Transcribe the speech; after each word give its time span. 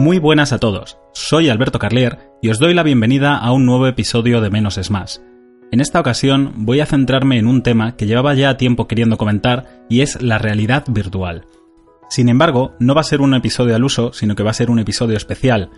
Muy 0.00 0.18
buenas 0.18 0.54
a 0.54 0.58
todos, 0.58 0.96
soy 1.12 1.50
Alberto 1.50 1.78
Carlier 1.78 2.30
y 2.40 2.48
os 2.48 2.58
doy 2.58 2.72
la 2.72 2.82
bienvenida 2.82 3.36
a 3.36 3.52
un 3.52 3.66
nuevo 3.66 3.86
episodio 3.86 4.40
de 4.40 4.48
Menos 4.48 4.78
es 4.78 4.90
Más. 4.90 5.22
En 5.70 5.82
esta 5.82 6.00
ocasión 6.00 6.54
voy 6.56 6.80
a 6.80 6.86
centrarme 6.86 7.36
en 7.36 7.46
un 7.46 7.62
tema 7.62 7.96
que 7.96 8.06
llevaba 8.06 8.32
ya 8.32 8.56
tiempo 8.56 8.88
queriendo 8.88 9.18
comentar 9.18 9.84
y 9.90 10.00
es 10.00 10.22
la 10.22 10.38
realidad 10.38 10.84
virtual. 10.88 11.44
Sin 12.08 12.30
embargo, 12.30 12.72
no 12.78 12.94
va 12.94 13.02
a 13.02 13.04
ser 13.04 13.20
un 13.20 13.34
episodio 13.34 13.76
al 13.76 13.84
uso, 13.84 14.14
sino 14.14 14.34
que 14.34 14.42
va 14.42 14.52
a 14.52 14.54
ser 14.54 14.70
un 14.70 14.78
episodio 14.78 15.18
especial. 15.18 15.68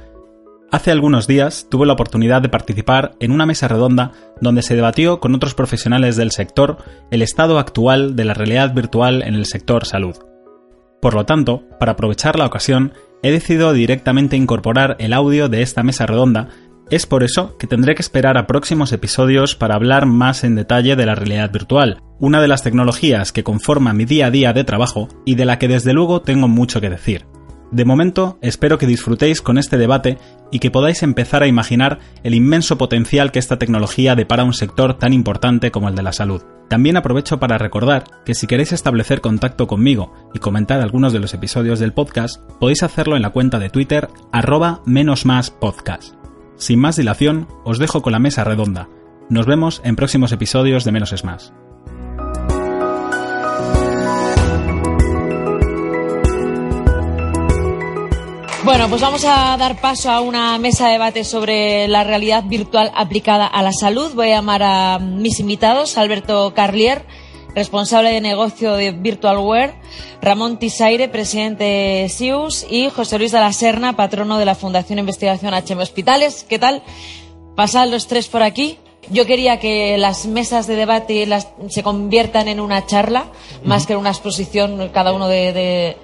Hace 0.70 0.92
algunos 0.92 1.26
días 1.26 1.66
tuve 1.68 1.84
la 1.84 1.94
oportunidad 1.94 2.42
de 2.42 2.48
participar 2.48 3.16
en 3.18 3.32
una 3.32 3.44
mesa 3.44 3.66
redonda 3.66 4.12
donde 4.40 4.62
se 4.62 4.76
debatió 4.76 5.18
con 5.18 5.34
otros 5.34 5.54
profesionales 5.54 6.14
del 6.14 6.30
sector 6.30 6.78
el 7.10 7.22
estado 7.22 7.58
actual 7.58 8.14
de 8.14 8.24
la 8.24 8.34
realidad 8.34 8.72
virtual 8.72 9.22
en 9.22 9.34
el 9.34 9.46
sector 9.46 9.84
salud. 9.84 10.14
Por 11.00 11.14
lo 11.14 11.26
tanto, 11.26 11.64
para 11.80 11.92
aprovechar 11.92 12.38
la 12.38 12.46
ocasión, 12.46 12.92
he 13.22 13.30
decidido 13.30 13.72
directamente 13.72 14.36
incorporar 14.36 14.96
el 14.98 15.12
audio 15.12 15.48
de 15.48 15.62
esta 15.62 15.82
mesa 15.82 16.06
redonda, 16.06 16.48
es 16.90 17.06
por 17.06 17.22
eso 17.22 17.56
que 17.56 17.66
tendré 17.66 17.94
que 17.94 18.02
esperar 18.02 18.36
a 18.36 18.46
próximos 18.46 18.92
episodios 18.92 19.54
para 19.56 19.76
hablar 19.76 20.06
más 20.06 20.44
en 20.44 20.56
detalle 20.56 20.94
de 20.96 21.06
la 21.06 21.14
realidad 21.14 21.50
virtual, 21.50 22.02
una 22.20 22.42
de 22.42 22.48
las 22.48 22.62
tecnologías 22.62 23.32
que 23.32 23.44
conforma 23.44 23.94
mi 23.94 24.04
día 24.04 24.26
a 24.26 24.30
día 24.30 24.52
de 24.52 24.64
trabajo 24.64 25.08
y 25.24 25.36
de 25.36 25.46
la 25.46 25.58
que 25.58 25.68
desde 25.68 25.94
luego 25.94 26.20
tengo 26.20 26.48
mucho 26.48 26.80
que 26.80 26.90
decir. 26.90 27.24
De 27.72 27.86
momento, 27.86 28.38
espero 28.42 28.76
que 28.76 28.86
disfrutéis 28.86 29.40
con 29.40 29.56
este 29.56 29.78
debate 29.78 30.18
y 30.50 30.58
que 30.58 30.70
podáis 30.70 31.02
empezar 31.02 31.42
a 31.42 31.46
imaginar 31.46 32.00
el 32.22 32.34
inmenso 32.34 32.76
potencial 32.76 33.32
que 33.32 33.38
esta 33.38 33.58
tecnología 33.58 34.14
depara 34.14 34.42
a 34.42 34.46
un 34.46 34.52
sector 34.52 34.98
tan 34.98 35.14
importante 35.14 35.70
como 35.70 35.88
el 35.88 35.94
de 35.94 36.02
la 36.02 36.12
salud. 36.12 36.42
También 36.68 36.98
aprovecho 36.98 37.40
para 37.40 37.56
recordar 37.56 38.04
que 38.26 38.34
si 38.34 38.46
queréis 38.46 38.72
establecer 38.72 39.22
contacto 39.22 39.66
conmigo 39.66 40.12
y 40.34 40.38
comentar 40.38 40.82
algunos 40.82 41.14
de 41.14 41.20
los 41.20 41.32
episodios 41.32 41.78
del 41.78 41.94
podcast, 41.94 42.42
podéis 42.60 42.82
hacerlo 42.82 43.16
en 43.16 43.22
la 43.22 43.30
cuenta 43.30 43.58
de 43.58 43.70
Twitter 43.70 44.08
arroba 44.32 44.82
menos 44.84 45.24
más 45.24 45.50
podcast. 45.50 46.14
Sin 46.56 46.78
más 46.78 46.96
dilación, 46.96 47.48
os 47.64 47.78
dejo 47.78 48.02
con 48.02 48.12
la 48.12 48.18
mesa 48.18 48.44
redonda. 48.44 48.88
Nos 49.30 49.46
vemos 49.46 49.80
en 49.82 49.96
próximos 49.96 50.30
episodios 50.32 50.84
de 50.84 50.92
Menos 50.92 51.14
es 51.14 51.24
Más. 51.24 51.54
Bueno, 58.64 58.88
pues 58.88 59.00
vamos 59.00 59.24
a 59.24 59.56
dar 59.56 59.80
paso 59.80 60.08
a 60.08 60.20
una 60.20 60.56
mesa 60.56 60.86
de 60.86 60.92
debate 60.92 61.24
sobre 61.24 61.88
la 61.88 62.04
realidad 62.04 62.44
virtual 62.44 62.92
aplicada 62.94 63.44
a 63.44 63.60
la 63.60 63.72
salud. 63.72 64.12
Voy 64.14 64.28
a 64.28 64.36
llamar 64.36 64.62
a 64.62 65.00
mis 65.00 65.40
invitados, 65.40 65.98
Alberto 65.98 66.54
Carlier, 66.54 67.04
responsable 67.56 68.10
de 68.10 68.20
negocio 68.20 68.74
de 68.74 68.92
Virtualware, 68.92 69.74
Ramón 70.20 70.60
Tisaire, 70.60 71.08
presidente 71.08 71.64
de 71.64 72.08
SIUS, 72.08 72.64
y 72.70 72.88
José 72.90 73.18
Luis 73.18 73.32
de 73.32 73.40
la 73.40 73.52
Serna, 73.52 73.96
patrono 73.96 74.38
de 74.38 74.44
la 74.44 74.54
Fundación 74.54 75.00
Investigación 75.00 75.52
HM 75.54 75.80
Hospitales. 75.80 76.46
¿Qué 76.48 76.60
tal? 76.60 76.84
Pasad 77.56 77.88
los 77.88 78.06
tres 78.06 78.28
por 78.28 78.44
aquí. 78.44 78.78
Yo 79.10 79.26
quería 79.26 79.58
que 79.58 79.98
las 79.98 80.26
mesas 80.26 80.68
de 80.68 80.76
debate 80.76 81.26
las, 81.26 81.48
se 81.68 81.82
conviertan 81.82 82.46
en 82.46 82.60
una 82.60 82.86
charla, 82.86 83.24
más 83.64 83.88
que 83.88 83.94
en 83.94 83.98
una 83.98 84.10
exposición, 84.10 84.88
cada 84.94 85.12
uno 85.12 85.26
de, 85.26 85.52
de, 85.52 85.96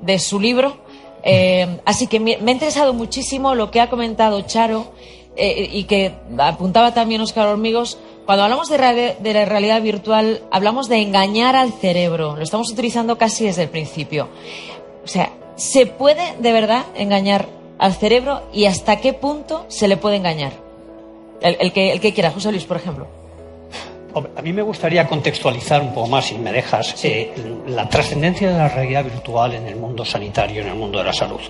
de 0.00 0.18
su 0.18 0.40
libro. 0.40 0.85
Eh, 1.28 1.80
así 1.84 2.06
que 2.06 2.20
me, 2.20 2.34
ha 2.34 2.50
interesado 2.52 2.94
muchísimo 2.94 3.56
lo 3.56 3.72
que 3.72 3.80
ha 3.80 3.90
comentado 3.90 4.42
Charo 4.42 4.92
eh, 5.34 5.68
y 5.72 5.82
que 5.84 6.14
apuntaba 6.38 6.94
también 6.94 7.20
Oscar 7.20 7.48
Hormigos. 7.48 7.98
Cuando 8.26 8.44
hablamos 8.44 8.68
de, 8.68 9.16
de, 9.18 9.34
la 9.34 9.44
realidad 9.44 9.82
virtual, 9.82 10.42
hablamos 10.52 10.88
de 10.88 10.98
engañar 11.02 11.56
al 11.56 11.72
cerebro. 11.72 12.36
Lo 12.36 12.42
estamos 12.44 12.70
utilizando 12.70 13.18
casi 13.18 13.44
desde 13.44 13.64
el 13.64 13.70
principio. 13.70 14.28
O 15.04 15.08
sea, 15.08 15.32
¿se 15.56 15.86
puede 15.86 16.36
de 16.38 16.52
verdad 16.52 16.84
engañar 16.94 17.48
al 17.78 17.94
cerebro 17.94 18.42
y 18.52 18.66
hasta 18.66 19.00
qué 19.00 19.12
punto 19.12 19.66
se 19.66 19.88
le 19.88 19.96
puede 19.96 20.16
engañar? 20.16 20.52
El, 21.40 21.56
el, 21.58 21.72
que, 21.72 21.90
el 21.90 22.00
que 22.00 22.14
quiera, 22.14 22.30
José 22.30 22.52
Luis, 22.52 22.64
por 22.64 22.76
ejemplo. 22.76 23.08
A 24.16 24.42
mí 24.42 24.52
me 24.52 24.62
gustaría 24.62 25.06
contextualizar 25.06 25.82
un 25.82 25.92
poco 25.92 26.06
más, 26.08 26.26
si 26.26 26.36
me 26.36 26.50
dejas, 26.50 26.94
sí. 26.96 27.08
eh, 27.08 27.34
la 27.66 27.86
trascendencia 27.88 28.50
de 28.50 28.56
la 28.56 28.68
realidad 28.68 29.04
virtual 29.04 29.54
en 29.54 29.66
el 29.66 29.76
mundo 29.76 30.04
sanitario, 30.04 30.62
en 30.62 30.68
el 30.68 30.74
mundo 30.74 30.98
de 30.98 31.04
la 31.04 31.12
salud. 31.12 31.40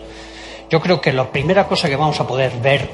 Yo 0.69 0.81
creo 0.81 1.00
que 1.00 1.12
la 1.12 1.31
primera 1.31 1.69
cosa 1.69 1.88
que 1.88 1.94
vamos 1.94 2.19
a 2.19 2.27
poder 2.27 2.50
ver 2.60 2.91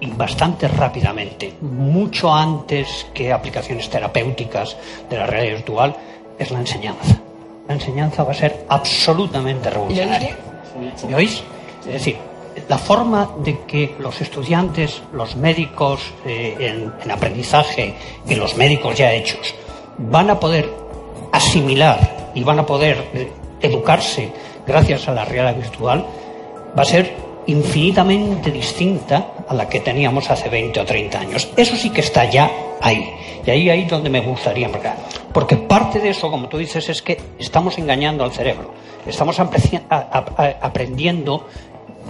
y 0.00 0.10
bastante 0.10 0.66
rápidamente, 0.66 1.54
mucho 1.60 2.34
antes 2.34 3.06
que 3.14 3.32
aplicaciones 3.32 3.88
terapéuticas 3.88 4.76
de 5.08 5.16
la 5.16 5.26
realidad 5.26 5.54
virtual, 5.54 5.96
es 6.38 6.50
la 6.50 6.58
enseñanza. 6.58 7.16
La 7.68 7.74
enseñanza 7.74 8.24
va 8.24 8.32
a 8.32 8.34
ser 8.34 8.66
absolutamente 8.68 9.70
revolucionaria. 9.70 10.36
¿Me 11.08 11.14
oís? 11.14 11.42
Es 11.86 11.92
decir, 11.92 12.16
la 12.68 12.78
forma 12.78 13.30
de 13.38 13.60
que 13.60 13.94
los 13.98 14.20
estudiantes, 14.20 15.02
los 15.12 15.36
médicos 15.36 16.00
eh, 16.24 16.56
en, 16.58 16.92
en, 17.02 17.10
aprendizaje 17.10 17.94
y 18.26 18.34
los 18.34 18.56
médicos 18.56 18.96
ya 18.96 19.12
hechos 19.12 19.54
van 19.98 20.30
a 20.30 20.40
poder 20.40 20.68
asimilar 21.32 22.30
y 22.34 22.42
van 22.42 22.58
a 22.58 22.66
poder 22.66 23.10
eh, 23.14 23.30
educarse 23.60 24.32
gracias 24.66 25.08
a 25.08 25.12
la 25.12 25.24
realidad 25.24 25.56
virtual 25.56 26.06
va 26.76 26.82
a 26.82 26.84
ser 26.84 27.14
infinitamente 27.46 28.50
distinta 28.50 29.28
a 29.48 29.54
la 29.54 29.68
que 29.68 29.80
teníamos 29.80 30.30
hace 30.30 30.48
20 30.48 30.80
o 30.80 30.84
30 30.84 31.18
años. 31.18 31.48
Eso 31.56 31.76
sí 31.76 31.90
que 31.90 32.00
está 32.00 32.28
ya 32.28 32.50
ahí. 32.80 33.08
Y 33.46 33.50
ahí 33.50 33.70
ahí 33.70 33.84
donde 33.84 34.10
me 34.10 34.20
gustaría 34.20 34.66
empezar. 34.66 34.96
Porque 35.32 35.56
parte 35.56 36.00
de 36.00 36.10
eso, 36.10 36.30
como 36.30 36.48
tú 36.48 36.58
dices, 36.58 36.88
es 36.88 37.02
que 37.02 37.20
estamos 37.38 37.78
engañando 37.78 38.24
al 38.24 38.32
cerebro. 38.32 38.72
Estamos 39.06 39.38
aprendiendo 39.38 41.46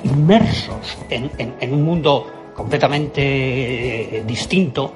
inmersos 0.07 0.99
en, 1.11 1.31
en, 1.39 1.73
un 1.73 1.83
mundo 1.83 2.27
completamente 2.55 3.23
eh, 3.23 4.25
distinto, 4.27 4.93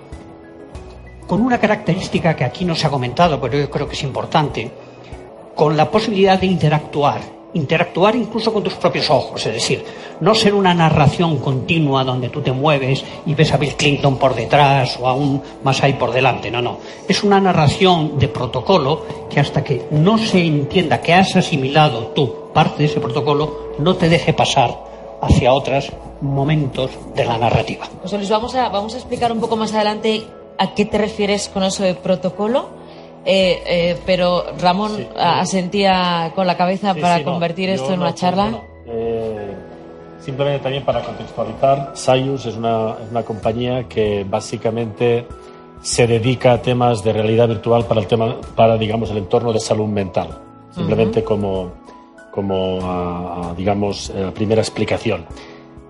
con 1.27 1.43
una 1.43 1.59
característica 1.59 2.35
que 2.35 2.45
aquí 2.45 2.65
no 2.65 2.75
se 2.75 2.87
ha 2.87 2.91
comentado, 2.91 3.41
pero 3.41 3.59
yo 3.59 3.71
creo 3.71 3.87
que 3.87 3.95
es 3.95 4.03
importante, 4.03 4.71
con 5.55 5.77
la 5.77 5.91
posibilidad 5.91 6.41
de 6.41 6.47
interactuar, 6.47 7.21
interactuar 7.55 8.17
incluso 8.17 8.53
con 8.53 8.63
tus 8.63 8.75
propios 8.75 9.11
ojos, 9.11 9.45
es 9.47 9.55
decir, 9.55 9.85
no 10.21 10.35
ser 10.35 10.55
una 10.55 10.75
narración 10.75 11.39
continua 11.39 12.05
donde 12.05 12.29
tú 12.29 12.41
te 12.41 12.53
mueves 12.53 13.05
y 13.27 13.35
ves 13.35 13.53
a 13.53 13.57
Bill 13.57 13.75
Clinton 13.75 14.17
por 14.17 14.35
detrás 14.35 14.99
o 15.01 15.07
aún 15.07 15.43
más 15.63 15.83
ahí 15.83 15.95
por 15.95 16.13
delante, 16.13 16.51
no, 16.51 16.63
no, 16.63 16.79
es 17.09 17.23
una 17.23 17.41
narración 17.41 18.19
de 18.19 18.29
protocolo 18.29 19.05
que 19.29 19.41
hasta 19.41 19.63
que 19.63 19.87
no 19.91 20.19
se 20.19 20.45
entienda 20.45 21.01
que 21.01 21.15
has 21.15 21.37
asimilado 21.37 22.09
tú 22.09 22.51
parte 22.53 22.83
de 22.83 22.85
ese 22.87 23.01
protocolo, 23.01 23.75
no 23.79 23.95
te 23.95 24.09
deje 24.09 24.33
pasar 24.33 24.90
hacia 25.21 25.53
otros 25.53 25.93
momentos 26.21 26.91
de 27.15 27.25
la 27.25 27.39
narrativa. 27.39 27.87
José 28.03 28.17
Luis, 28.17 28.31
vamos 28.31 28.55
a, 28.55 28.69
vamos 28.69 28.95
a 28.95 28.99
explicar 28.99 29.33
un 29.33 29.41
poco 29.41 29.57
más 29.57 29.73
adelante 29.75 30.25
a 30.59 30.75
qué 30.75 30.85
te 30.85 30.99
refieres 30.99 31.49
con 31.49 31.63
eso 31.63 31.83
de 31.83 31.95
protocolo. 31.95 32.81
Eh, 33.25 33.63
eh, 33.67 33.99
pero 34.07 34.45
Ramón 34.59 34.97
sí, 34.97 35.07
asentía 35.15 36.33
con 36.35 36.47
la 36.47 36.57
cabeza 36.57 36.95
sí, 36.95 37.01
para 37.01 37.19
sí, 37.19 37.25
convertir 37.25 37.69
no, 37.69 37.75
esto 37.75 37.93
en 37.93 38.01
una 38.01 38.11
no, 38.11 38.15
charla. 38.15 38.45
Bueno, 38.45 38.65
eh, 38.87 39.55
simplemente 40.21 40.63
también 40.63 40.85
para 40.85 41.03
contextualizar, 41.03 41.93
Sayus 41.95 42.47
es 42.47 42.57
una, 42.57 42.97
es 43.03 43.11
una 43.11 43.23
compañía 43.23 43.87
que 43.89 44.25
básicamente 44.29 45.27
se 45.83 46.07
dedica 46.07 46.53
a 46.53 46.63
temas 46.63 47.03
de 47.03 47.13
realidad 47.13 47.49
virtual 47.49 47.85
para 47.85 48.01
el 48.01 48.07
tema, 48.07 48.37
para 48.55 48.77
digamos 48.77 49.11
el 49.11 49.19
entorno 49.19 49.53
de 49.53 49.61
salud 49.61 49.87
mental. 49.87 50.29
Simplemente 50.71 51.21
uh 51.21 51.23
-huh. 51.23 51.27
como, 51.27 51.73
como 52.31 52.79
uh, 52.79 53.55
digamos 53.57 54.13
la 54.15 54.33
primera 54.33 54.61
explicación. 54.61 55.27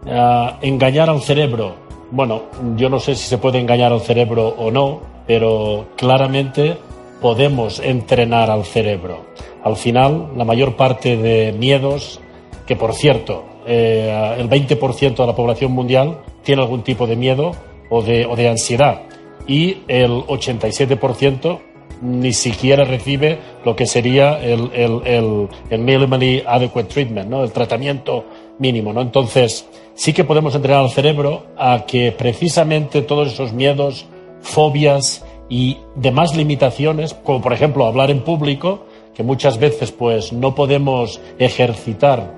Uh, 0.04 0.56
engañar 0.62 1.10
al 1.10 1.20
cerebro. 1.20 1.74
Bueno, 2.10 2.42
yo 2.76 2.88
no 2.88 2.98
sé 2.98 3.14
si 3.14 3.28
se 3.28 3.38
puede 3.38 3.58
engañar 3.58 3.92
al 3.92 4.00
cerebro 4.00 4.48
o 4.48 4.70
no, 4.70 5.00
pero 5.26 5.86
claramente 5.96 6.76
podemos 7.20 7.78
entrenar 7.80 8.50
al 8.50 8.64
cerebro. 8.64 9.26
Al 9.62 9.76
final, 9.76 10.30
la 10.36 10.44
mayor 10.44 10.76
parte 10.76 11.16
de 11.16 11.52
miedos, 11.52 12.20
que 12.66 12.76
por 12.76 12.94
cierto, 12.94 13.44
eh, 13.66 14.36
el 14.38 14.48
20% 14.48 15.16
de 15.16 15.26
la 15.26 15.36
población 15.36 15.72
mundial 15.72 16.22
tiene 16.42 16.62
algún 16.62 16.82
tipo 16.82 17.06
de 17.06 17.16
miedo 17.16 17.52
o 17.90 18.02
de, 18.02 18.26
o 18.26 18.34
de 18.36 18.48
ansiedad. 18.48 19.02
y 19.46 19.78
el 19.88 20.10
87% 20.26 21.58
ni 22.02 22.32
siquiera 22.32 22.84
recibe 22.84 23.38
lo 23.64 23.76
que 23.76 23.86
sería 23.86 24.42
el, 24.42 24.70
el, 24.72 25.48
el, 25.70 25.78
minimally 25.78 26.42
adequate 26.46 26.88
treatment, 26.88 27.28
¿no? 27.28 27.44
el 27.44 27.52
tratamiento 27.52 28.24
mínimo. 28.58 28.92
¿no? 28.92 29.02
Entonces, 29.02 29.66
sí 29.94 30.12
que 30.12 30.24
podemos 30.24 30.54
entrenar 30.54 30.80
al 30.80 30.90
cerebro 30.90 31.46
a 31.56 31.84
que 31.86 32.12
precisamente 32.12 33.02
todos 33.02 33.32
esos 33.32 33.52
miedos, 33.52 34.06
fobias 34.40 35.24
y 35.48 35.78
demás 35.94 36.34
limitaciones, 36.34 37.14
como 37.14 37.42
por 37.42 37.52
ejemplo 37.52 37.86
hablar 37.86 38.10
en 38.10 38.22
público, 38.22 38.84
que 39.14 39.22
muchas 39.22 39.58
veces 39.58 39.92
pues 39.92 40.32
no 40.32 40.54
podemos 40.54 41.20
ejercitar 41.38 42.34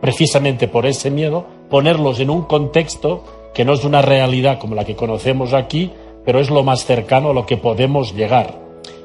precisamente 0.00 0.68
por 0.68 0.86
ese 0.86 1.10
miedo, 1.10 1.46
ponerlos 1.68 2.18
en 2.20 2.30
un 2.30 2.42
contexto 2.42 3.24
que 3.54 3.64
no 3.64 3.74
es 3.74 3.84
una 3.84 4.02
realidad 4.02 4.58
como 4.58 4.74
la 4.74 4.84
que 4.84 4.96
conocemos 4.96 5.52
aquí, 5.52 5.92
pero 6.24 6.40
es 6.40 6.50
lo 6.50 6.62
más 6.62 6.84
cercano 6.84 7.30
a 7.30 7.34
lo 7.34 7.46
que 7.46 7.56
podemos 7.56 8.14
llegar. 8.14 8.61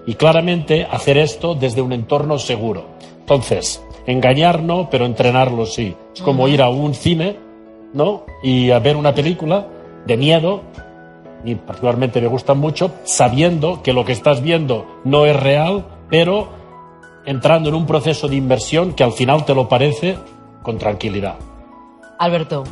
Y 0.07 0.15
claramente 0.15 0.87
hacer 0.89 1.17
esto 1.17 1.53
desde 1.53 1.81
un 1.81 1.93
entorno 1.93 2.39
seguro. 2.39 2.85
Entonces, 3.19 3.83
engañar 4.07 4.63
no, 4.63 4.89
pero 4.89 5.05
entrenarlo 5.05 5.65
sí. 5.65 5.95
Es 6.15 6.21
como 6.21 6.47
ir 6.47 6.61
a 6.61 6.69
un 6.69 6.95
cine, 6.95 7.37
¿no? 7.93 8.23
Y 8.41 8.71
a 8.71 8.79
ver 8.79 8.95
una 8.95 9.13
película 9.13 9.67
de 10.05 10.17
miedo, 10.17 10.61
y 11.43 11.55
particularmente 11.55 12.21
me 12.21 12.27
gustan 12.27 12.57
mucho, 12.57 12.91
sabiendo 13.03 13.83
que 13.83 13.93
lo 13.93 14.05
que 14.05 14.13
estás 14.13 14.41
viendo 14.41 14.87
no 15.03 15.25
es 15.25 15.37
real, 15.37 15.85
pero 16.09 16.47
entrando 17.25 17.67
en 17.69 17.75
un 17.75 17.85
proceso 17.85 18.29
de 18.29 18.37
inversión 18.37 18.93
que 18.93 19.03
al 19.03 19.11
final 19.11 19.45
te 19.45 19.53
lo 19.53 19.67
parece 19.67 20.17
con 20.63 20.77
tranquilidad. 20.77 21.35
Alberto. 22.17 22.63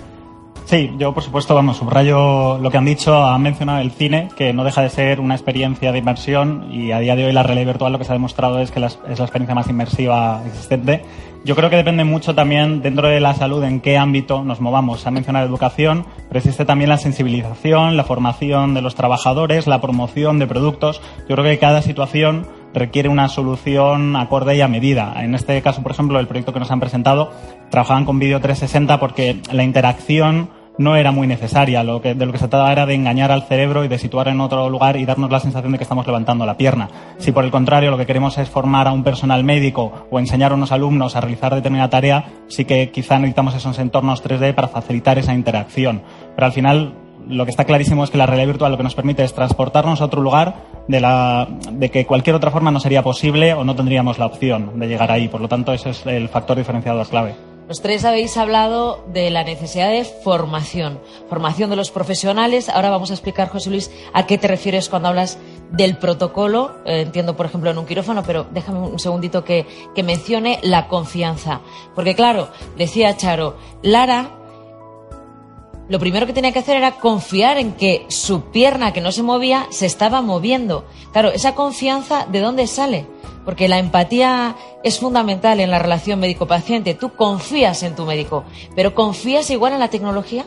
Sí, 0.66 0.92
yo 0.98 1.14
por 1.14 1.22
supuesto, 1.22 1.54
vamos, 1.54 1.78
subrayo 1.78 2.58
lo 2.58 2.72
que 2.72 2.78
han 2.78 2.86
dicho, 2.86 3.24
han 3.24 3.44
mencionado 3.44 3.82
el 3.82 3.92
cine, 3.92 4.30
que 4.36 4.52
no 4.52 4.64
deja 4.64 4.82
de 4.82 4.90
ser 4.90 5.20
una 5.20 5.36
experiencia 5.36 5.92
de 5.92 6.00
inmersión 6.00 6.68
y 6.72 6.92
a 6.92 6.98
día 6.98 7.16
de 7.16 7.26
hoy 7.26 7.34
la 7.34 7.44
realidad 7.44 7.68
virtual 7.68 7.92
lo 7.92 8.00
que 8.00 8.04
se 8.04 8.12
ha 8.12 8.16
demostrado 8.16 8.60
es 8.60 8.72
que 8.72 8.84
es 8.84 9.20
la 9.20 9.26
experiencia 9.26 9.54
más 9.54 9.70
inmersiva 9.70 10.42
existente. 10.48 11.04
Yo 11.44 11.56
creo 11.56 11.70
que 11.70 11.76
depende 11.76 12.04
mucho 12.04 12.34
también 12.34 12.82
dentro 12.82 13.08
de 13.08 13.20
la 13.20 13.36
salud 13.36 13.64
en 13.64 13.80
qué 13.80 14.00
ámbito 14.00 14.44
nos 14.44 14.60
movamos. 14.60 15.02
Se 15.02 15.10
ha 15.10 15.12
mencionado 15.12 15.46
educación, 15.46 16.08
pero 16.28 16.40
existe 16.40 16.66
también 16.66 16.90
la 16.90 16.98
sensibilización, 16.98 17.96
la 17.96 18.04
formación 18.04 18.74
de 18.74 18.82
los 18.82 18.96
trabajadores, 18.96 19.68
la 19.68 19.82
promoción 19.82 20.40
de 20.40 20.48
productos. 20.48 21.00
Yo 21.30 21.36
creo 21.36 21.44
que 21.44 21.60
cada 21.60 21.84
situación 21.84 22.48
requiere 22.76 23.10
una 23.10 23.28
solución 23.30 24.16
acorde 24.16 24.56
y 24.56 24.62
a 24.62 24.68
medida. 24.68 25.14
En 25.18 25.34
este 25.34 25.60
caso, 25.62 25.82
por 25.82 25.92
ejemplo, 25.92 26.20
el 26.20 26.28
proyecto 26.28 26.54
que 26.54 26.60
nos 26.60 26.70
han 26.70 26.80
presentado, 26.80 27.32
trabajaban 27.72 28.06
con 28.06 28.20
vídeo 28.20 28.40
360 28.40 29.00
porque 29.00 29.42
la 29.52 29.64
interacción 29.64 30.50
no 30.78 30.96
era 30.96 31.12
muy 31.12 31.28
necesaria. 31.28 31.84
De 31.84 32.26
lo 32.26 32.32
que 32.32 32.38
se 32.38 32.48
trataba 32.48 32.72
era 32.72 32.86
de 32.86 32.94
engañar 32.96 33.32
al 33.32 33.44
cerebro 33.44 33.84
y 33.86 33.88
de 33.88 33.98
situar 33.98 34.28
en 34.28 34.42
otro 34.42 34.70
lugar 34.70 34.98
y 34.98 35.06
darnos 35.06 35.32
la 35.32 35.40
sensación 35.40 35.72
de 35.72 35.78
que 35.78 35.84
estamos 35.84 36.06
levantando 36.06 36.46
la 36.46 36.58
pierna. 36.58 36.90
Si 37.18 37.32
por 37.32 37.46
el 37.46 37.52
contrario 37.52 37.92
lo 37.92 37.98
que 37.98 38.06
queremos 38.06 38.38
es 38.38 38.50
formar 38.50 38.88
a 38.88 38.92
un 38.92 39.04
personal 39.04 39.44
médico 39.44 40.08
o 40.12 40.20
enseñar 40.20 40.52
a 40.52 40.56
unos 40.56 40.72
alumnos 40.72 41.16
a 41.16 41.22
realizar 41.22 41.56
determinada 41.56 41.90
tarea, 41.90 42.26
sí 42.48 42.66
que 42.66 42.92
quizá 42.92 43.18
necesitamos 43.20 43.56
esos 43.56 43.80
entornos 43.80 44.24
3D 44.24 44.54
para 44.54 44.68
facilitar 44.68 45.18
esa 45.18 45.34
interacción. 45.34 46.02
Pero 46.36 46.46
al 46.46 46.52
final 46.52 46.94
lo 47.28 47.46
que 47.46 47.52
está 47.52 47.66
clarísimo 47.66 48.04
es 48.04 48.10
que 48.10 48.18
la 48.18 48.26
realidad 48.26 48.48
virtual 48.48 48.72
lo 48.72 48.78
que 48.78 48.84
nos 48.84 48.96
permite 48.96 49.24
es 49.24 49.34
transportarnos 49.34 50.02
a 50.02 50.06
otro 50.06 50.22
lugar 50.22 50.56
de, 50.88 51.00
la, 51.00 51.48
de 51.72 51.90
que 51.90 52.06
cualquier 52.06 52.36
otra 52.36 52.52
forma 52.52 52.72
no 52.72 52.80
sería 52.80 53.04
posible 53.04 53.54
o 53.54 53.64
no 53.64 53.76
tendríamos 53.76 54.20
la 54.20 54.26
opción 54.26 54.80
de 54.80 54.88
llegar 54.88 55.12
ahí. 55.12 55.28
Por 55.28 55.42
lo 55.42 55.48
tanto, 55.48 55.74
ese 55.74 55.92
es 55.92 56.06
el 56.06 56.30
factor 56.30 56.58
diferenciador 56.58 57.08
clave. 57.08 57.36
Los 57.68 57.82
tres 57.82 58.06
habéis 58.06 58.38
hablado 58.38 59.04
de 59.12 59.32
la 59.32 59.44
necesidad 59.44 59.90
de 59.90 60.04
formación, 60.04 61.00
formación 61.28 61.72
de 61.72 61.76
los 61.76 61.90
profesionales. 61.90 62.70
Ahora 62.70 62.92
vamos 62.92 63.10
a 63.10 63.16
explicar, 63.16 63.50
José 63.50 63.72
Luis, 63.72 63.92
a 64.14 64.28
qué 64.28 64.38
te 64.38 64.48
refieres 64.48 64.88
cuando 64.88 65.10
hablas 65.10 65.40
del 65.72 65.98
protocolo. 65.98 66.76
Eh, 66.86 67.02
entiendo, 67.02 67.36
por 67.36 67.48
ejemplo, 67.48 67.72
en 67.72 67.80
un 67.80 67.88
quirófano, 67.88 68.22
pero 68.22 68.46
déjame 68.52 68.82
un 68.82 69.00
segundito 69.00 69.44
que, 69.44 69.66
que 69.96 70.04
mencione 70.04 70.60
la 70.62 70.88
confianza. 70.88 71.62
Porque, 71.96 72.14
claro, 72.14 72.50
decía 72.78 73.18
Charo, 73.18 73.58
Lara 73.82 74.45
lo 75.88 76.00
primero 76.00 76.26
que 76.26 76.34
tenía 76.34 76.52
que 76.52 76.60
hacer 76.60 76.78
era 76.78 76.94
confiar 76.94 77.58
en 77.58 77.74
que 77.74 78.06
su 78.08 78.46
pierna 78.46 78.92
que 78.92 79.02
no 79.02 79.12
se 79.12 79.22
movía 79.24 79.68
se 79.70 79.86
estaba 79.86 80.22
moviendo. 80.22 80.86
Claro, 81.12 81.32
esa 81.32 81.54
confianza, 81.54 82.26
¿de 82.26 82.40
dónde 82.40 82.66
sale? 82.68 83.06
Porque 83.46 83.68
la 83.68 83.78
empatía 83.78 84.56
es 84.84 85.00
fundamental 85.00 85.60
en 85.60 85.70
la 85.70 85.78
relación 85.78 86.20
médico-paciente. 86.20 86.96
Tú 86.96 87.14
confías 87.14 87.84
en 87.84 87.96
tu 87.96 88.06
médico, 88.06 88.46
pero 88.76 88.96
¿confías 88.96 89.50
igual 89.52 89.74
en 89.74 89.80
la 89.80 89.90
tecnología? 89.90 90.46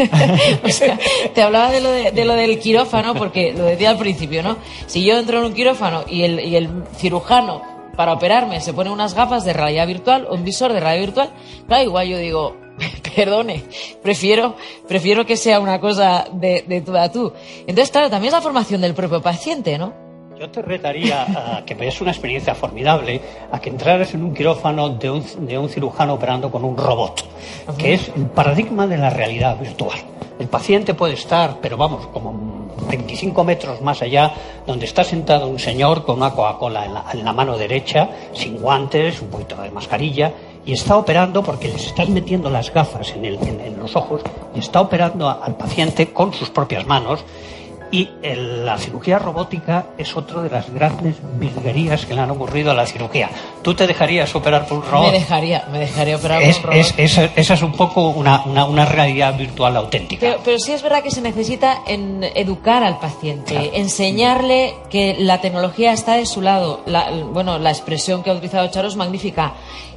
te 1.34 1.42
hablaba 1.42 1.70
de 1.70 1.80
lo, 1.80 1.90
de, 1.90 2.24
lo, 2.24 2.34
del 2.34 2.58
quirófano 2.58 3.14
porque 3.14 3.52
lo 3.52 3.64
decía 3.64 3.90
al 3.90 3.98
principio, 3.98 4.42
¿no? 4.42 4.56
Si 4.86 5.04
yo 5.04 5.18
entro 5.18 5.38
en 5.38 5.44
un 5.46 5.52
quirófano 5.52 6.04
y 6.08 6.22
el 6.24 6.84
cirujano 6.96 7.79
para 8.00 8.14
operarme 8.14 8.62
se 8.62 8.72
pone 8.72 8.88
unas 8.88 9.12
gafas 9.12 9.44
de 9.44 9.52
realidad 9.52 9.86
virtual 9.86 10.26
un 10.30 10.42
visor 10.42 10.72
de 10.72 10.80
realidad 10.80 11.04
virtual, 11.04 11.30
claro, 11.66 11.84
igual 11.84 12.08
yo 12.08 12.16
digo, 12.16 12.56
perdone, 13.14 13.62
prefiero, 14.02 14.56
prefiero 14.88 15.26
que 15.26 15.36
sea 15.36 15.60
una 15.60 15.78
cosa 15.80 16.26
de, 16.32 16.64
de 16.66 16.80
tú 16.80 16.96
a 16.96 17.12
tú. 17.12 17.30
Entonces, 17.66 17.90
claro, 17.90 18.08
también 18.08 18.28
es 18.28 18.32
la 18.32 18.40
formación 18.40 18.80
del 18.80 18.94
propio 18.94 19.20
paciente, 19.20 19.76
¿no? 19.76 19.92
Yo 20.40 20.48
te 20.48 20.62
retaría 20.62 21.58
a 21.58 21.64
que 21.66 21.76
es 21.86 22.00
una 22.00 22.12
experiencia 22.12 22.54
formidable 22.54 23.20
a 23.52 23.60
que 23.60 23.68
entraras 23.68 24.14
en 24.14 24.24
un 24.24 24.32
quirófano 24.32 24.88
de 24.88 25.10
un, 25.10 25.46
de 25.46 25.58
un 25.58 25.68
cirujano 25.68 26.14
operando 26.14 26.50
con 26.50 26.64
un 26.64 26.78
robot, 26.78 27.24
que 27.76 27.92
es 27.92 28.10
el 28.16 28.24
paradigma 28.24 28.86
de 28.86 28.96
la 28.96 29.10
realidad 29.10 29.60
virtual. 29.60 29.98
El 30.38 30.46
paciente 30.46 30.94
puede 30.94 31.12
estar, 31.12 31.58
pero 31.60 31.76
vamos, 31.76 32.06
como 32.06 32.70
25 32.88 33.44
metros 33.44 33.82
más 33.82 34.00
allá, 34.00 34.32
donde 34.66 34.86
está 34.86 35.04
sentado 35.04 35.46
un 35.46 35.58
señor 35.58 36.06
con 36.06 36.16
una 36.16 36.30
Coca-Cola 36.30 36.86
en, 37.12 37.22
la, 37.22 37.32
mano 37.34 37.58
derecha, 37.58 38.08
sin 38.32 38.56
guantes, 38.62 39.20
un 39.20 39.28
poquito 39.28 39.60
de 39.60 39.70
mascarilla, 39.70 40.32
y 40.64 40.72
está 40.72 40.96
operando 40.96 41.42
porque 41.42 41.68
les 41.68 41.84
están 41.84 42.14
metiendo 42.14 42.48
las 42.48 42.72
gafas 42.72 43.12
en, 43.14 43.26
en 43.26 43.78
los 43.78 43.94
ojos 43.94 44.22
y 44.54 44.60
está 44.60 44.80
operando 44.80 45.28
al 45.28 45.54
paciente 45.56 46.14
con 46.14 46.32
sus 46.32 46.48
propias 46.48 46.86
manos 46.86 47.26
y 47.92 48.08
la 48.22 48.78
cirugía 48.78 49.18
robótica 49.18 49.86
es 49.98 50.16
otra 50.16 50.42
de 50.42 50.50
las 50.50 50.72
grandes 50.72 51.16
virguerías 51.38 52.06
que 52.06 52.14
le 52.14 52.20
han 52.20 52.30
ocurrido 52.30 52.70
a 52.70 52.74
la 52.74 52.86
cirugía. 52.86 53.30
¿Tú 53.62 53.74
te 53.74 53.86
dejarías 53.86 54.34
operar 54.34 54.66
por 54.66 54.78
un 54.78 54.84
robot? 54.84 55.12
Me 55.12 55.18
dejaría, 55.18 55.64
me 55.72 55.80
dejaría 55.80 56.16
operar 56.16 56.40
por 56.40 56.48
un 56.48 56.62
robot. 56.62 56.94
esa, 56.98 57.24
es 57.54 57.62
un 57.62 57.72
poco 57.72 58.08
una, 58.10 58.44
una, 58.44 58.84
realidad 58.84 59.36
virtual 59.36 59.76
auténtica. 59.76 60.36
Pero, 60.44 60.58
sí 60.58 60.72
es 60.72 60.82
verdad 60.82 61.02
que 61.02 61.10
se 61.10 61.20
necesita 61.20 61.82
en 61.86 62.22
educar 62.34 62.84
al 62.84 62.98
paciente, 62.98 63.78
enseñarle 63.78 64.74
que 64.88 65.16
la 65.18 65.40
tecnología 65.40 65.92
está 65.92 66.14
de 66.14 66.26
su 66.26 66.40
lado. 66.42 66.82
La, 66.86 67.10
bueno, 67.10 67.58
la 67.58 67.70
expresión 67.70 68.22
que 68.22 68.30
ha 68.30 68.34
utilizado 68.34 68.68
Charo 68.68 68.88
es 68.88 68.96
magnífica 68.96 69.54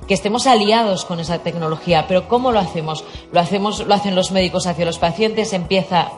que 0.07 0.13
estemos 0.13 0.47
aliados 0.47 1.05
con 1.05 1.19
esa 1.19 1.39
tecnología. 1.39 2.05
Pero 2.07 2.27
¿cómo 2.27 2.51
lo 2.51 2.59
hacemos? 2.59 3.03
Lo 3.31 3.39
hacemos, 3.39 3.85
lo 3.85 3.93
hacen 3.93 4.15
los 4.15 4.31
médicos 4.31 4.67
hacia 4.67 4.85
los 4.85 4.97
pacientes, 4.97 5.53
empieza 5.53 6.11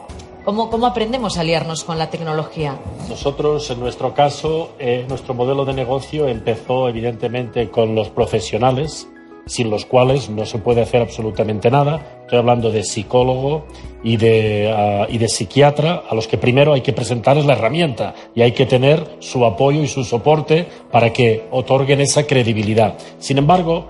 ¿Cómo, 0.46 0.70
¿Cómo, 0.70 0.86
aprendemos 0.86 1.38
a 1.38 1.42
aliarnos 1.42 1.84
con 1.84 1.98
la 1.98 2.12
tecnología? 2.12 2.78
Nosotros, 3.10 3.72
en 3.72 3.80
nuestro 3.80 4.14
caso, 4.14 4.74
eh, 4.78 5.04
nuestro 5.10 5.34
modelo 5.34 5.66
de 5.66 5.74
negocio 5.74 6.28
empezó 6.28 6.88
evidentemente 6.88 7.72
con 7.72 7.96
los 7.96 8.10
profesionales, 8.10 9.10
sin 9.48 9.72
los 9.72 9.88
cuales 9.88 10.30
no 10.30 10.46
se 10.46 10.60
puede 10.60 10.84
hacer 10.84 11.02
absolutamente 11.02 11.72
nada. 11.72 12.20
Estoy 12.22 12.38
hablando 12.38 12.70
de 12.70 12.84
psicólogo 12.84 13.66
y 14.04 14.18
de, 14.18 14.72
ah, 14.72 15.08
y 15.10 15.18
de 15.18 15.28
psiquiatra, 15.30 16.04
a 16.08 16.14
los 16.14 16.28
que 16.28 16.38
primero 16.38 16.74
hay 16.74 16.82
que 16.82 16.94
presentarles 16.94 17.48
la 17.48 17.54
herramienta 17.54 18.14
y 18.36 18.44
hay 18.44 18.52
que 18.52 18.68
tener 18.68 19.18
su 19.20 19.46
apoyo 19.46 19.82
y 19.82 19.88
su 19.88 20.04
soporte 20.04 20.68
para 20.92 21.12
que 21.12 21.48
otorguen 21.50 22.02
esa 22.02 22.28
credibilidad. 22.28 23.00
Sin 23.18 23.40
embargo, 23.40 23.88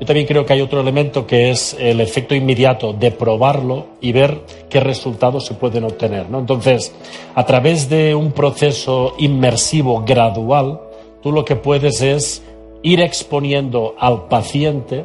yo 0.00 0.06
también 0.06 0.26
creo 0.26 0.44
que 0.46 0.52
hay 0.52 0.60
otro 0.60 0.80
elemento 0.80 1.26
que 1.26 1.50
es 1.50 1.76
el 1.78 2.00
efecto 2.00 2.34
inmediato 2.34 2.92
de 2.92 3.10
probarlo 3.10 3.86
y 4.00 4.12
ver 4.12 4.42
qué 4.68 4.80
resultados 4.80 5.46
se 5.46 5.54
pueden 5.54 5.84
obtener. 5.84 6.30
¿no? 6.30 6.38
Entonces, 6.38 6.94
a 7.34 7.44
través 7.44 7.88
de 7.88 8.14
un 8.14 8.32
proceso 8.32 9.14
inmersivo 9.18 10.04
gradual, 10.04 10.80
tú 11.22 11.32
lo 11.32 11.44
que 11.44 11.56
puedes 11.56 12.00
es 12.00 12.42
ir 12.82 13.00
exponiendo 13.00 13.94
al 13.98 14.28
paciente 14.28 15.04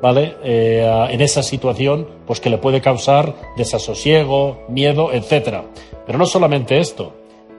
¿vale? 0.00 0.36
Eh, 0.44 1.08
en 1.10 1.20
esa 1.20 1.42
situación 1.42 2.06
pues 2.26 2.40
que 2.40 2.50
le 2.50 2.58
puede 2.58 2.80
causar 2.80 3.34
desasosiego, 3.56 4.64
miedo, 4.68 5.12
etc. 5.12 5.62
Pero 6.06 6.18
no 6.18 6.26
solamente 6.26 6.78
esto. 6.78 7.12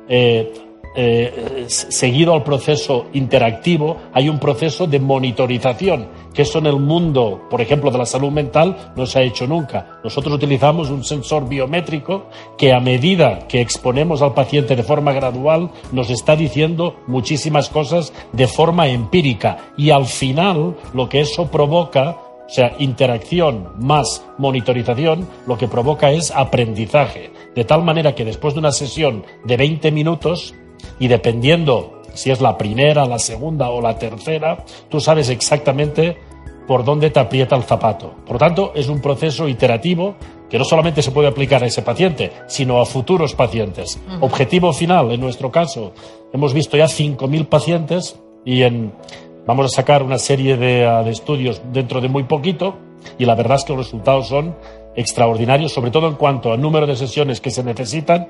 Eh, 0.07 0.51
eh, 0.95 1.65
seguido 1.67 2.33
al 2.33 2.43
proceso 2.43 3.05
interactivo, 3.13 3.97
hay 4.11 4.27
un 4.27 4.39
proceso 4.39 4.87
de 4.87 4.99
monitorización, 4.99 6.07
que 6.33 6.43
eso 6.43 6.59
en 6.59 6.67
el 6.67 6.77
mundo, 6.77 7.47
por 7.49 7.61
ejemplo, 7.61 7.91
de 7.91 7.97
la 7.97 8.05
salud 8.05 8.31
mental, 8.31 8.93
no 8.95 9.05
se 9.05 9.19
ha 9.19 9.23
hecho 9.23 9.47
nunca. 9.47 9.99
Nosotros 10.03 10.35
utilizamos 10.35 10.89
un 10.89 11.03
sensor 11.03 11.47
biométrico 11.47 12.25
que 12.57 12.73
a 12.73 12.79
medida 12.79 13.47
que 13.47 13.61
exponemos 13.61 14.21
al 14.21 14.33
paciente 14.33 14.75
de 14.75 14.83
forma 14.83 15.13
gradual, 15.13 15.71
nos 15.91 16.09
está 16.09 16.35
diciendo 16.35 16.97
muchísimas 17.07 17.69
cosas 17.69 18.13
de 18.31 18.47
forma 18.47 18.87
empírica 18.87 19.73
y 19.77 19.89
al 19.89 20.05
final 20.05 20.75
lo 20.93 21.09
que 21.09 21.21
eso 21.21 21.49
provoca 21.49 22.17
O 22.49 22.51
sea, 22.51 22.73
interacción 22.79 23.73
más 23.77 24.25
monitorización 24.39 25.27
lo 25.45 25.55
que 25.55 25.67
provoca 25.67 26.09
es 26.09 26.31
aprendizaje. 26.31 27.31
De 27.53 27.63
tal 27.63 27.83
manera 27.83 28.15
que 28.15 28.25
después 28.25 28.55
de 28.55 28.59
una 28.59 28.71
sesión 28.71 29.23
de 29.45 29.55
20 29.55 29.91
minutos, 29.91 30.55
y 30.99 31.07
dependiendo 31.07 31.98
si 32.19 32.31
es 32.31 32.41
la 32.41 32.57
primera, 32.57 33.05
la 33.05 33.17
segunda 33.17 33.69
o 33.69 33.79
la 33.79 33.97
tercera, 33.97 34.65
tú 34.89 34.99
sabes 34.99 35.29
exactamente 35.29 36.17
por 36.67 36.83
dónde 36.83 37.11
te 37.11 37.19
aprieta 37.21 37.55
el 37.55 37.63
zapato. 37.63 38.13
Por 38.25 38.33
lo 38.33 38.39
tanto, 38.39 38.73
es 38.75 38.89
un 38.89 38.99
proceso 38.99 39.47
iterativo 39.47 40.15
que 40.49 40.59
no 40.59 40.65
solamente 40.65 41.01
se 41.01 41.11
puede 41.11 41.29
aplicar 41.29 41.63
a 41.63 41.67
ese 41.67 41.81
paciente, 41.81 42.33
sino 42.47 42.81
a 42.81 42.85
futuros 42.85 43.35
pacientes. 43.35 44.01
Objetivo 44.19 44.73
final, 44.73 45.11
en 45.11 45.21
nuestro 45.21 45.49
caso, 45.49 45.93
hemos 46.33 46.53
visto 46.53 46.75
ya 46.75 46.87
5.000 46.87 47.47
pacientes 47.47 48.19
y 48.43 48.63
en, 48.63 48.91
vamos 49.47 49.67
a 49.67 49.69
sacar 49.69 50.03
una 50.03 50.17
serie 50.17 50.57
de, 50.57 50.85
ah, 50.85 51.03
de 51.03 51.11
estudios 51.11 51.61
dentro 51.71 52.01
de 52.01 52.09
muy 52.09 52.23
poquito 52.23 52.75
y 53.17 53.23
la 53.23 53.35
verdad 53.35 53.55
es 53.55 53.63
que 53.63 53.73
los 53.73 53.85
resultados 53.85 54.27
son 54.27 54.57
extraordinarios, 54.93 55.71
sobre 55.71 55.91
todo 55.91 56.09
en 56.09 56.15
cuanto 56.15 56.51
al 56.51 56.59
número 56.59 56.85
de 56.85 56.97
sesiones 56.97 57.39
que 57.39 57.49
se 57.49 57.63
necesitan 57.63 58.27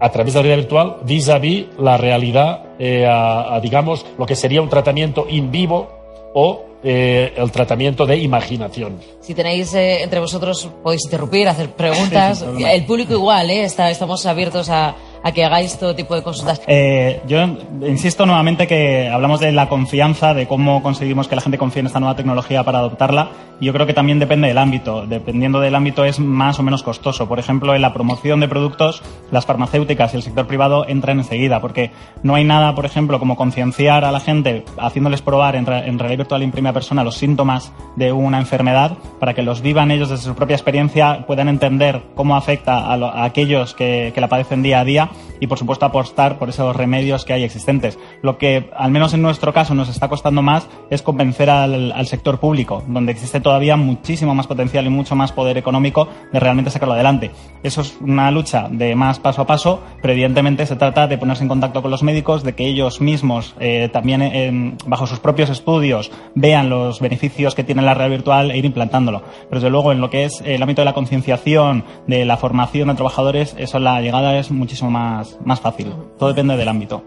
a 0.00 0.10
través 0.10 0.34
de 0.34 0.40
la 0.40 0.42
realidad 0.42 0.62
virtual 0.62 0.96
vis 1.04 1.28
a 1.28 1.38
vis 1.38 1.66
la 1.78 1.96
realidad, 1.96 2.62
eh, 2.78 3.06
a, 3.06 3.54
a, 3.54 3.60
digamos, 3.60 4.04
lo 4.18 4.26
que 4.26 4.36
sería 4.36 4.60
un 4.60 4.68
tratamiento 4.68 5.26
in 5.28 5.50
vivo 5.50 5.88
o 6.34 6.64
eh, 6.86 7.32
el 7.36 7.50
tratamiento 7.50 8.04
de 8.04 8.18
imaginación. 8.18 9.00
Si 9.22 9.34
tenéis 9.34 9.72
eh, 9.72 10.02
entre 10.02 10.20
vosotros, 10.20 10.68
podéis 10.82 11.04
interrumpir, 11.04 11.48
hacer 11.48 11.70
preguntas. 11.70 12.42
el 12.42 12.84
público 12.84 13.14
igual, 13.14 13.48
¿eh? 13.48 13.64
Está, 13.64 13.90
estamos 13.90 14.26
abiertos 14.26 14.68
a, 14.68 14.94
a 15.24 15.32
que 15.32 15.42
hagáis 15.42 15.78
todo 15.78 15.96
tipo 15.96 16.14
de 16.14 16.22
consultas. 16.22 16.60
Eh, 16.66 17.22
yo 17.26 17.38
insisto 17.86 18.26
nuevamente 18.26 18.66
que 18.66 19.08
hablamos 19.08 19.40
de 19.40 19.52
la 19.52 19.70
confianza, 19.70 20.34
de 20.34 20.46
cómo 20.46 20.82
conseguimos 20.82 21.28
que 21.28 21.34
la 21.34 21.40
gente 21.40 21.56
confíe 21.56 21.80
en 21.80 21.86
esta 21.86 21.98
nueva 21.98 22.14
tecnología 22.14 22.62
para 22.62 22.78
adoptarla. 22.78 23.30
Y 23.60 23.66
yo 23.66 23.72
creo 23.72 23.86
que 23.86 23.94
también 23.94 24.18
depende 24.18 24.48
del 24.48 24.58
ámbito. 24.58 25.06
Dependiendo 25.06 25.60
del 25.60 25.74
ámbito 25.76 26.04
es 26.04 26.18
más 26.18 26.58
o 26.58 26.62
menos 26.62 26.82
costoso. 26.82 27.26
Por 27.26 27.38
ejemplo, 27.38 27.74
en 27.74 27.82
la 27.82 27.94
promoción 27.94 28.40
de 28.40 28.48
productos, 28.48 29.02
las 29.30 29.46
farmacéuticas 29.46 30.12
y 30.12 30.16
el 30.18 30.22
sector 30.22 30.46
privado 30.46 30.86
entran 30.86 31.18
enseguida, 31.18 31.60
porque 31.60 31.90
no 32.22 32.34
hay 32.34 32.44
nada, 32.44 32.74
por 32.74 32.84
ejemplo, 32.84 33.18
como 33.18 33.36
concienciar 33.36 34.04
a 34.04 34.12
la 34.12 34.20
gente 34.20 34.64
haciéndoles 34.76 35.22
probar 35.22 35.56
en, 35.56 35.66
en 35.72 35.98
realidad 35.98 36.18
virtual 36.18 36.42
en 36.42 36.50
primera 36.50 36.74
persona 36.74 37.04
los 37.04 37.16
síntomas 37.16 37.72
de 37.96 38.12
una 38.12 38.38
enfermedad 38.38 38.98
para 39.20 39.32
que 39.32 39.42
los 39.42 39.62
vivan 39.62 39.90
ellos 39.90 40.10
desde 40.10 40.24
su 40.24 40.34
propia 40.34 40.56
experiencia, 40.56 41.24
puedan 41.26 41.48
entender 41.48 42.02
cómo 42.14 42.36
afecta 42.36 42.78
a, 42.78 42.94
a 42.94 43.24
aquellos 43.24 43.72
que, 43.74 44.12
que 44.14 44.20
la 44.20 44.28
padecen 44.28 44.62
día 44.62 44.80
a 44.80 44.84
día 44.84 45.10
y 45.40 45.46
por 45.46 45.58
supuesto 45.58 45.86
apostar 45.86 46.38
por 46.38 46.48
esos 46.48 46.74
remedios 46.74 47.24
que 47.24 47.32
hay 47.32 47.44
existentes. 47.44 47.98
Lo 48.22 48.38
que 48.38 48.70
al 48.76 48.90
menos 48.90 49.14
en 49.14 49.22
nuestro 49.22 49.52
caso 49.52 49.74
nos 49.74 49.88
está 49.88 50.08
costando 50.08 50.42
más 50.42 50.68
es 50.90 51.02
convencer 51.02 51.50
al, 51.50 52.06
sector 52.06 52.38
público, 52.38 52.82
donde 52.86 53.12
existe 53.12 53.40
todavía 53.40 53.76
muchísimo 53.76 54.34
más 54.34 54.46
potencial 54.46 54.86
y 54.86 54.90
mucho 54.90 55.16
más 55.16 55.32
poder 55.32 55.56
económico 55.56 56.08
de 56.32 56.40
realmente 56.40 56.70
sacarlo 56.70 56.94
adelante. 56.94 57.30
Eso 57.62 57.80
es 57.80 57.96
una 58.00 58.30
lucha 58.30 58.68
de 58.70 58.94
más 58.94 59.18
paso 59.18 59.42
a 59.42 59.46
paso, 59.46 59.80
pero 60.02 60.12
evidentemente 60.12 60.66
se 60.66 60.76
trata 60.76 61.06
de 61.06 61.18
ponerse 61.18 61.42
en 61.42 61.48
contacto 61.48 61.82
con 61.82 61.90
los 61.90 62.02
médicos, 62.02 62.42
de 62.42 62.54
que 62.54 62.66
ellos 62.66 63.00
mismos 63.00 63.54
eh, 63.58 63.88
también 63.92 64.22
eh, 64.22 64.76
bajo 64.86 65.06
sus 65.06 65.18
propios 65.18 65.50
estudios 65.50 66.10
vean 66.34 66.68
los 66.68 67.00
beneficios 67.00 67.54
que 67.54 67.64
tiene 67.64 67.82
la 67.82 67.94
red 67.94 68.10
virtual 68.10 68.50
e 68.50 68.58
ir 68.58 68.64
implantándolo. 68.64 69.22
Pero 69.48 69.60
desde 69.60 69.70
luego 69.70 69.92
en 69.92 70.00
lo 70.00 70.10
que 70.10 70.24
es 70.24 70.42
el 70.44 70.62
ámbito 70.62 70.82
de 70.82 70.86
la 70.86 70.94
concienciación, 70.94 71.84
de 72.06 72.24
la 72.24 72.36
formación 72.36 72.88
de 72.88 72.94
trabajadores, 72.94 73.54
eso 73.58 73.78
la 73.78 74.00
llegada 74.00 74.38
es 74.38 74.50
muchísimo 74.50 74.90
más 74.90 75.03
más, 75.04 75.38
más 75.44 75.60
fácil. 75.60 75.92
Todo 76.18 76.30
depende 76.30 76.56
del 76.56 76.68
ámbito. 76.68 77.02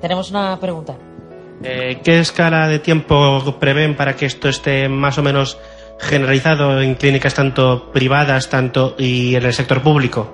Tenemos 0.00 0.30
una 0.30 0.58
pregunta. 0.58 0.96
Eh, 1.62 2.00
¿Qué 2.02 2.20
escala 2.20 2.68
de 2.68 2.78
tiempo 2.78 3.40
prevén 3.60 3.96
para 3.96 4.16
que 4.16 4.26
esto 4.26 4.48
esté 4.48 4.88
más 4.88 5.18
o 5.18 5.22
menos 5.22 5.58
generalizado 5.98 6.80
en 6.80 6.94
clínicas 6.94 7.34
tanto 7.34 7.92
privadas 7.92 8.48
tanto 8.48 8.94
y 8.98 9.34
en 9.36 9.44
el 9.44 9.52
sector 9.52 9.82
público? 9.82 10.26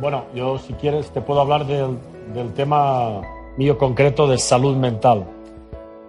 Bueno, 0.00 0.24
yo 0.34 0.58
si 0.58 0.72
quieres 0.74 1.10
te 1.10 1.20
puedo 1.20 1.40
hablar 1.40 1.66
del, 1.66 1.98
del 2.34 2.52
tema 2.54 3.20
mío 3.56 3.78
concreto 3.78 4.26
de 4.26 4.38
salud 4.38 4.76
mental. 4.76 5.26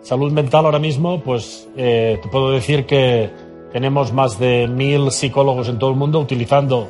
Salud 0.01 0.31
mental 0.31 0.65
ahora 0.65 0.79
mismo, 0.79 1.21
pues 1.21 1.69
eh, 1.77 2.19
te 2.21 2.29
puedo 2.29 2.51
decir 2.51 2.85
que 2.85 3.29
tenemos 3.71 4.11
más 4.13 4.39
de 4.39 4.67
mil 4.67 5.11
psicólogos 5.11 5.69
en 5.69 5.79
todo 5.79 5.91
el 5.91 5.95
mundo 5.95 6.19
utilizando, 6.19 6.89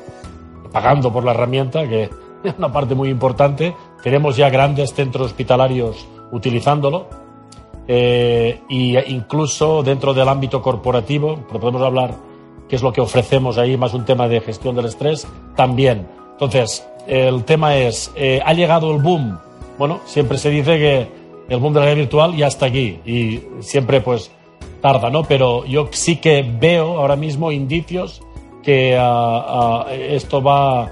pagando 0.72 1.12
por 1.12 1.24
la 1.24 1.32
herramienta, 1.32 1.88
que 1.88 2.10
una 2.58 2.72
parte 2.72 2.96
muy 2.96 3.10
importante. 3.10 3.76
Tenemos 4.02 4.38
ya 4.38 4.50
grandes 4.50 4.94
centros 4.94 5.28
hospitalarios 5.28 6.08
utilizándolo 6.32 7.08
eh, 7.88 8.62
e 8.70 9.06
incluso 9.08 9.84
dentro 9.84 10.14
del 10.14 10.28
ámbito 10.30 10.62
corporativo, 10.62 11.38
podemos 11.48 11.82
hablar 11.82 12.16
qué 12.68 12.76
es 12.76 12.82
lo 12.82 12.94
que 12.94 13.02
ofrecemos 13.02 13.58
ahí, 13.58 13.78
más 13.78 13.94
un 13.94 14.06
tema 14.06 14.28
de 14.28 14.42
gestión 14.42 14.76
del 14.76 14.86
estrés, 14.86 15.28
también. 15.56 16.08
Entonces, 16.32 16.88
el 17.08 17.44
tema 17.44 17.76
es, 17.76 18.12
eh, 18.16 18.42
¿ha 18.44 18.54
llegado 18.54 18.92
el 18.96 19.02
boom? 19.02 19.38
Bueno, 19.78 20.00
siempre 20.06 20.38
se 20.38 20.50
dice 20.50 20.78
que 20.78 21.08
el 21.50 21.60
boom 21.60 21.74
de 21.74 21.80
la 21.80 21.86
realidad 21.88 22.06
virtual 22.06 22.36
ya 22.36 22.48
está 22.48 22.68
aquí 22.68 23.00
y 23.06 23.44
siempre 23.60 24.02
pues 24.02 24.32
tarda, 24.82 25.10
¿no? 25.10 25.24
Pero 25.24 25.66
yo 25.66 25.90
sí 25.92 26.18
que 26.18 26.42
veo 26.42 27.00
ahora 27.00 27.16
mismo 27.16 27.52
indicios 27.52 28.22
que 28.62 28.98
uh, 28.98 29.82
uh, 29.82 29.90
esto 29.90 30.42
va 30.42 30.92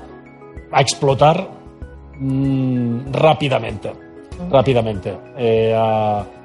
a 0.71 0.81
explotar 0.81 1.49
mmm, 2.19 3.11
rápidamente, 3.11 3.91
rápidamente. 4.49 5.17
Eh, 5.37 5.75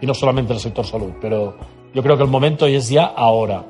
y 0.00 0.06
no 0.06 0.14
solamente 0.14 0.52
el 0.52 0.61
sector 0.61 0.87
salud, 0.87 1.12
pero 1.21 1.56
yo 1.95 2.02
creo 2.02 2.16
que 2.16 2.23
el 2.23 2.30
momento 2.30 2.66
es 2.66 2.88
ya 2.88 3.04
ahora. 3.04 3.64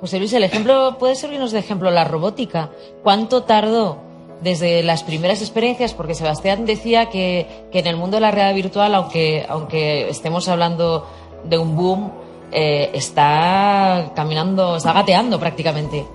José 0.00 0.18
Luis, 0.18 0.32
el 0.34 0.44
ejemplo 0.44 0.96
puede 0.98 1.14
servirnos 1.14 1.52
de 1.52 1.58
ejemplo 1.58 1.90
la 1.90 2.04
robótica. 2.04 2.70
¿Cuánto 3.02 3.44
tardó 3.44 3.98
desde 4.42 4.82
las 4.82 5.02
primeras 5.02 5.40
experiencias? 5.40 5.94
Porque 5.94 6.14
Sebastián 6.14 6.66
decía 6.66 7.06
que, 7.06 7.66
que 7.72 7.78
en 7.78 7.86
el 7.86 7.96
mundo 7.96 8.18
de 8.18 8.20
la 8.20 8.30
realidad 8.30 8.54
virtual, 8.54 8.94
aunque, 8.94 9.46
aunque 9.48 10.08
estemos 10.10 10.48
hablando 10.48 11.06
de 11.44 11.58
un 11.58 11.76
boom, 11.76 12.12
eh, 12.52 12.90
está 12.92 14.12
caminando, 14.14 14.76
está 14.76 14.92
gateando 14.92 15.40
prácticamente. 15.40 16.06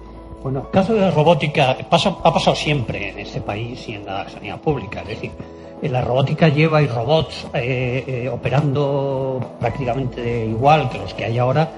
Bueno, 0.43 0.61
el 0.61 0.69
caso 0.71 0.93
de 0.93 1.01
la 1.01 1.11
robótica 1.11 1.77
pasa, 1.89 2.15
ha 2.23 2.33
pasado 2.33 2.55
siempre 2.55 3.09
en 3.09 3.19
este 3.19 3.41
país 3.41 3.87
y 3.87 3.93
en 3.93 4.05
la 4.05 4.27
sanidad 4.27 4.59
pública. 4.59 5.01
Es 5.01 5.09
decir, 5.09 5.31
la 5.83 6.01
robótica 6.01 6.47
lleva 6.47 6.81
y 6.81 6.87
robots 6.87 7.47
eh, 7.53 8.03
eh, 8.07 8.29
operando 8.29 9.55
prácticamente 9.59 10.45
igual 10.45 10.89
que 10.89 10.97
los 10.97 11.13
que 11.13 11.25
hay 11.25 11.37
ahora. 11.37 11.69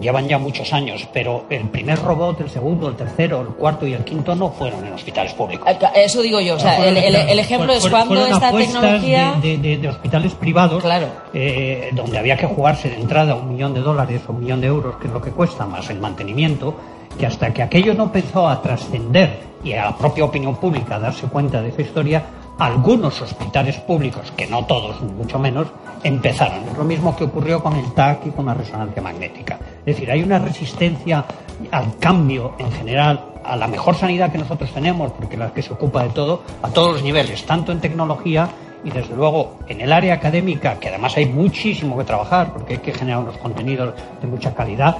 Llevan 0.00 0.26
ya 0.26 0.38
muchos 0.38 0.72
años, 0.72 1.08
pero 1.12 1.44
el 1.48 1.68
primer 1.68 1.96
robot, 2.00 2.40
el 2.40 2.50
segundo, 2.50 2.88
el 2.88 2.96
tercero, 2.96 3.42
el 3.42 3.46
cuarto 3.48 3.86
y 3.86 3.92
el 3.92 4.02
quinto 4.02 4.34
no 4.34 4.50
fueron 4.50 4.84
en 4.84 4.92
hospitales 4.92 5.32
públicos. 5.34 5.68
Eso 5.94 6.20
digo 6.20 6.40
yo. 6.40 6.56
O 6.56 6.58
sea, 6.58 6.84
el, 6.84 6.96
el, 6.96 7.14
el, 7.14 7.38
ejemplo 7.38 7.72
es 7.72 7.88
cuando 7.88 8.26
esta 8.26 8.50
tecnología. 8.50 9.38
De, 9.40 9.58
de, 9.58 9.76
de, 9.78 9.88
hospitales 9.88 10.34
privados, 10.34 10.82
claro. 10.82 11.06
eh, 11.32 11.90
donde 11.92 12.18
había 12.18 12.36
que 12.36 12.46
jugarse 12.46 12.90
de 12.90 12.96
entrada 12.96 13.36
un 13.36 13.50
millón 13.50 13.72
de 13.72 13.82
dólares 13.82 14.22
o 14.26 14.32
un 14.32 14.40
millón 14.40 14.60
de 14.60 14.66
euros, 14.66 14.96
que 14.96 15.06
es 15.06 15.12
lo 15.12 15.22
que 15.22 15.30
cuesta, 15.30 15.64
más 15.64 15.88
el 15.90 16.00
mantenimiento 16.00 16.74
que 17.18 17.26
hasta 17.26 17.52
que 17.52 17.62
aquello 17.62 17.94
no 17.94 18.04
empezó 18.04 18.48
a 18.48 18.60
trascender 18.60 19.52
y 19.64 19.72
a 19.72 19.86
la 19.86 19.96
propia 19.96 20.24
opinión 20.24 20.56
pública 20.56 20.96
a 20.96 20.98
darse 20.98 21.26
cuenta 21.28 21.60
de 21.62 21.68
esa 21.68 21.82
historia, 21.82 22.22
algunos 22.58 23.20
hospitales 23.20 23.76
públicos, 23.78 24.32
que 24.36 24.46
no 24.46 24.64
todos, 24.66 25.00
mucho 25.02 25.38
menos, 25.38 25.68
empezaron. 26.02 26.64
Es 26.68 26.76
lo 26.76 26.84
mismo 26.84 27.16
que 27.16 27.24
ocurrió 27.24 27.62
con 27.62 27.76
el 27.76 27.92
TAC 27.92 28.26
y 28.26 28.30
con 28.30 28.46
la 28.46 28.54
resonancia 28.54 29.02
magnética. 29.02 29.58
Es 29.80 29.96
decir, 29.96 30.10
hay 30.10 30.22
una 30.22 30.38
resistencia 30.38 31.24
al 31.70 31.96
cambio 31.98 32.54
en 32.58 32.70
general, 32.72 33.24
a 33.44 33.56
la 33.56 33.66
mejor 33.66 33.94
sanidad 33.94 34.30
que 34.30 34.38
nosotros 34.38 34.70
tenemos, 34.72 35.12
porque 35.12 35.36
la 35.36 35.52
que 35.52 35.62
se 35.62 35.72
ocupa 35.72 36.02
de 36.02 36.10
todo, 36.10 36.42
a 36.62 36.68
todos 36.68 36.92
los 36.92 37.02
niveles, 37.02 37.44
tanto 37.44 37.72
en 37.72 37.80
tecnología 37.80 38.48
y 38.84 38.90
desde 38.90 39.14
luego 39.14 39.58
en 39.68 39.80
el 39.80 39.92
área 39.92 40.14
académica, 40.14 40.78
que 40.78 40.88
además 40.88 41.16
hay 41.16 41.26
muchísimo 41.26 41.96
que 41.96 42.04
trabajar, 42.04 42.52
porque 42.52 42.74
hay 42.74 42.80
que 42.80 42.92
generar 42.92 43.20
unos 43.20 43.38
contenidos 43.38 43.94
de 44.20 44.26
mucha 44.26 44.54
calidad, 44.54 44.96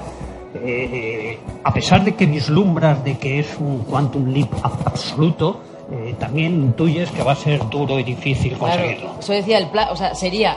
eh, 0.55 1.39
a 1.65 1.73
pesar 1.73 2.05
de 2.05 2.15
que 2.15 2.27
vislumbras 2.27 3.03
de 3.05 3.19
que 3.19 3.41
es 3.41 3.57
un 3.59 3.81
quantum 3.81 4.33
leap 4.33 4.53
absoluto, 4.63 5.61
eh, 5.91 6.15
también 6.19 6.55
intuyes 6.55 7.11
que 7.11 7.23
va 7.23 7.33
a 7.33 7.37
ser 7.37 7.69
duro 7.69 7.99
y 7.99 8.03
difícil 8.03 8.57
conseguirlo. 8.57 9.01
Claro, 9.01 9.21
eso 9.21 9.33
decía 9.33 9.59
el 9.59 9.69
plan, 9.69 9.89
o 9.91 9.97
sea, 9.97 10.15
sería 10.15 10.57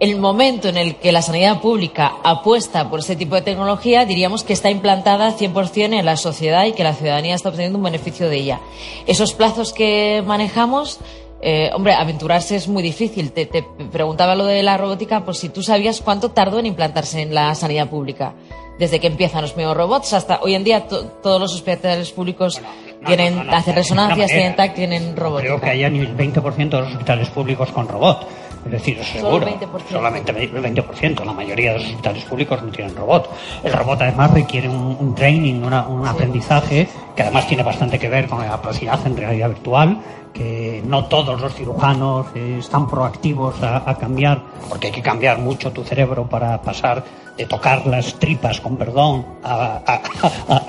el 0.00 0.18
momento 0.18 0.68
en 0.68 0.76
el 0.76 0.96
que 0.96 1.12
la 1.12 1.22
sanidad 1.22 1.60
pública 1.60 2.14
apuesta 2.22 2.90
por 2.90 3.00
este 3.00 3.16
tipo 3.16 3.34
de 3.34 3.42
tecnología, 3.42 4.04
diríamos 4.04 4.42
que 4.42 4.52
está 4.52 4.70
implantada 4.70 5.36
100% 5.36 5.98
en 5.98 6.04
la 6.04 6.16
sociedad 6.16 6.64
y 6.66 6.72
que 6.72 6.84
la 6.84 6.94
ciudadanía 6.94 7.34
está 7.34 7.48
obteniendo 7.48 7.78
un 7.78 7.84
beneficio 7.84 8.28
de 8.28 8.36
ella. 8.36 8.60
Esos 9.06 9.34
plazos 9.34 9.72
que 9.72 10.22
manejamos, 10.26 10.98
eh, 11.40 11.70
hombre, 11.74 11.94
aventurarse 11.94 12.56
es 12.56 12.68
muy 12.68 12.82
difícil. 12.82 13.32
Te, 13.32 13.46
te, 13.46 13.64
preguntaba 13.92 14.34
lo 14.34 14.46
de 14.46 14.62
la 14.62 14.76
robótica, 14.76 15.24
pues 15.24 15.38
si 15.38 15.48
tú 15.48 15.62
sabías 15.62 16.00
cuánto 16.00 16.30
tardó 16.30 16.58
en 16.58 16.66
implantarse 16.66 17.22
en 17.22 17.34
la 17.34 17.54
sanidad 17.54 17.88
pública 17.88 18.34
desde 18.78 19.00
que 19.00 19.06
empiezan 19.06 19.42
los 19.42 19.54
robots 19.54 20.12
hasta 20.12 20.40
hoy 20.42 20.54
en 20.54 20.64
día 20.64 20.86
to, 20.88 21.04
todos 21.22 21.40
los 21.40 21.54
hospitales 21.54 22.10
públicos 22.10 22.60
bueno, 22.60 22.68
no, 23.00 23.06
tienen, 23.06 23.36
no, 23.36 23.44
no, 23.44 23.56
hacen 23.56 23.74
resonancias, 23.74 24.30
tienen 24.30 24.56
TAC, 24.56 24.74
tienen 24.74 25.16
robots. 25.16 25.42
Creo 25.42 25.60
que 25.60 25.70
haya 25.70 25.88
ni 25.88 26.00
el 26.00 26.16
20% 26.16 26.68
de 26.68 26.80
los 26.80 26.92
hospitales 26.92 27.28
públicos 27.28 27.70
con 27.70 27.88
robot. 27.88 28.26
Es 28.64 28.72
decir, 28.72 29.04
seguro. 29.04 29.46
Solamente 29.90 30.32
el 30.32 30.50
20%. 30.50 31.24
La 31.24 31.32
mayoría 31.32 31.72
de 31.72 31.78
los 31.78 31.86
hospitales 31.86 32.24
públicos 32.24 32.62
no 32.62 32.70
tienen 32.70 32.96
robot. 32.96 33.30
El 33.62 33.72
robot 33.72 34.00
además 34.00 34.30
requiere 34.30 34.70
un, 34.70 35.14
training, 35.14 35.62
un 35.62 36.06
aprendizaje 36.06 36.88
que 37.14 37.22
además 37.22 37.46
tiene 37.46 37.62
bastante 37.62 37.98
que 37.98 38.08
ver 38.08 38.26
con 38.26 38.40
la 38.40 38.48
capacidad 38.48 38.98
en 39.06 39.16
realidad 39.16 39.48
virtual 39.48 40.00
que 40.32 40.82
no 40.84 41.04
todos 41.04 41.40
los 41.40 41.54
cirujanos 41.54 42.26
están 42.34 42.88
proactivos 42.88 43.54
a, 43.62 43.96
cambiar, 43.96 44.42
porque 44.68 44.88
hay 44.88 44.92
que 44.92 45.00
cambiar 45.00 45.38
mucho 45.38 45.70
tu 45.70 45.84
cerebro 45.84 46.26
para 46.26 46.60
pasar 46.60 47.04
de 47.36 47.46
tocar 47.46 47.86
las 47.86 48.14
tripas, 48.14 48.60
con 48.60 48.76
perdón, 48.76 49.24
a, 49.42 49.80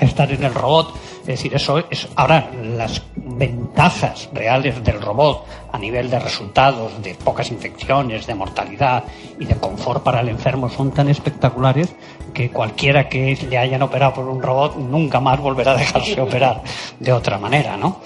estar 0.00 0.30
en 0.30 0.44
el 0.44 0.54
robot. 0.54 0.94
Es 1.20 1.26
decir, 1.26 1.54
eso 1.54 1.82
es. 1.90 2.08
Ahora, 2.14 2.50
las 2.76 3.02
ventajas 3.14 4.28
reales 4.32 4.82
del 4.84 5.00
robot 5.00 5.44
a 5.72 5.78
nivel 5.78 6.08
de 6.08 6.18
resultados, 6.18 7.02
de 7.02 7.14
pocas 7.14 7.50
infecciones, 7.50 8.26
de 8.26 8.34
mortalidad 8.34 9.04
y 9.38 9.44
de 9.44 9.56
confort 9.56 10.02
para 10.02 10.20
el 10.20 10.28
enfermo 10.28 10.68
son 10.68 10.92
tan 10.92 11.08
espectaculares 11.08 11.94
que 12.32 12.50
cualquiera 12.50 13.08
que 13.08 13.36
le 13.48 13.58
hayan 13.58 13.82
operado 13.82 14.14
por 14.14 14.28
un 14.28 14.40
robot 14.40 14.76
nunca 14.76 15.20
más 15.20 15.40
volverá 15.40 15.72
a 15.72 15.76
dejarse 15.76 16.20
operar 16.20 16.62
de 17.00 17.12
otra 17.12 17.38
manera, 17.38 17.76
¿no? 17.76 18.00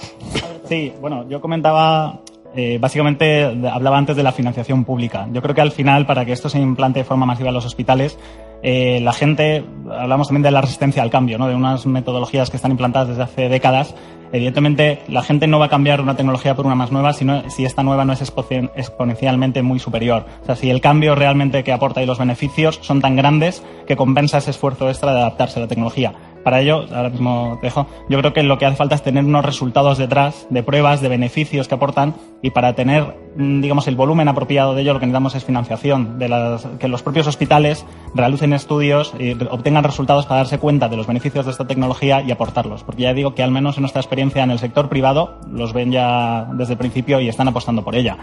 Sí, 0.69 0.93
bueno, 1.01 1.29
yo 1.29 1.41
comentaba 1.41 2.21
eh, 2.55 2.79
básicamente 2.81 3.45
hablaba 3.45 3.97
antes 3.97 4.17
de 4.17 4.23
la 4.23 4.33
financiación 4.33 4.85
pública. 4.85 5.29
Yo 5.33 5.41
creo 5.41 5.55
que 5.55 5.61
al 5.61 5.71
final, 5.71 6.07
para 6.07 6.25
que 6.25 6.33
esto 6.33 6.49
se 6.49 6.59
implante 6.59 7.01
de 7.01 7.05
forma 7.05 7.27
masiva 7.27 7.49
en 7.49 7.55
los 7.55 7.65
hospitales, 7.65 8.19
eh, 8.63 9.01
la 9.03 9.13
gente, 9.13 9.65
hablamos 9.91 10.29
también 10.29 10.43
de 10.43 10.51
la 10.51 10.61
resistencia 10.61 11.03
al 11.03 11.11
cambio, 11.11 11.39
¿no? 11.39 11.49
de 11.49 11.55
unas 11.55 11.87
metodologías 11.87 12.51
que 12.51 12.57
están 12.57 12.71
implantadas 12.71 13.09
desde 13.09 13.23
hace 13.23 13.49
décadas. 13.49 13.95
Evidentemente, 14.33 15.03
la 15.09 15.23
gente 15.23 15.49
no 15.49 15.59
va 15.59 15.67
a 15.67 15.69
cambiar 15.69 16.01
una 16.01 16.15
tecnología 16.15 16.55
por 16.55 16.65
una 16.65 16.77
más 16.77 16.93
nueva 16.93 17.13
sino, 17.13 17.51
si 17.51 17.65
esta 17.65 17.83
nueva 17.83 18.05
no 18.05 18.13
es 18.13 18.23
exponencialmente 18.23 19.63
muy 19.63 19.81
superior. 19.81 20.25
O 20.43 20.47
sea, 20.47 20.55
si 20.55 20.71
el 20.71 20.81
cambio 20.81 21.17
realmente 21.17 21.65
que 21.65 21.73
aporta 21.73 22.03
y 22.03 22.07
los 22.07 22.19
beneficios 22.19 22.79
son 22.83 23.01
tan 23.01 23.17
grandes 23.17 23.65
que 23.89 23.97
compensa 23.97 24.39
ese 24.39 24.51
esfuerzo 24.51 24.89
extra 24.89 25.13
de 25.13 25.21
adaptarse 25.21 25.59
a 25.59 25.63
la 25.63 25.69
tecnología. 25.69 26.13
Para 26.45 26.61
ello, 26.61 26.87
ahora 26.95 27.11
mismo 27.11 27.59
te 27.61 27.67
dejo, 27.67 27.87
yo 28.09 28.19
creo 28.19 28.33
que 28.33 28.43
lo 28.43 28.59
que 28.59 28.67
hace 28.67 28.77
falta 28.77 28.95
es 28.95 29.03
tener 29.03 29.25
unos 29.25 29.45
resultados 29.45 29.99
detrás 29.99 30.47
de 30.51 30.63
pruebas, 30.63 31.01
de 31.01 31.09
beneficios 31.09 31.69
que 31.69 31.75
aportan 31.75 32.15
y 32.43 32.51
para 32.51 32.75
tener, 32.75 33.17
mm, 33.37 33.61
digamos, 33.61 33.87
el 33.89 33.97
volumen 33.97 34.29
apropiado 34.29 34.75
de 34.75 34.83
ello 34.83 34.95
lo 34.95 35.01
que 35.01 35.07
necesitamos 35.07 35.35
es 35.35 35.45
financiación, 35.45 36.19
de 36.19 36.29
las, 36.29 36.67
que 36.79 36.89
los 36.89 37.03
propios 37.03 37.27
hospitales 37.27 37.85
realicen 38.15 38.53
estudios 38.53 39.13
y 39.19 39.33
obtengan 39.51 39.85
resultados 39.85 40.27
para 40.27 40.39
darse 40.39 40.59
cuenta 40.59 40.89
de 40.89 40.97
los 40.97 41.07
beneficios 41.07 41.45
de 41.45 41.53
esta 41.53 41.67
tecnología 41.67 42.23
y 42.23 42.31
aportarlos. 42.31 42.83
Porque 42.85 43.03
ya 43.03 43.15
digo 43.15 43.35
que 43.35 43.43
al 43.43 43.51
menos 43.51 43.77
en 43.77 43.83
nuestra 43.83 44.01
experiencia 44.01 44.43
en 44.43 44.51
el 44.51 44.59
sector 44.59 44.89
privado 44.89 45.39
los 45.51 45.73
ven 45.73 45.93
ya 45.93 46.49
desde 46.55 46.73
el 46.73 46.79
principio 46.79 47.21
y 47.21 47.29
están 47.29 47.49
apostando 47.49 47.85
por 47.85 47.95
ella. 47.95 48.19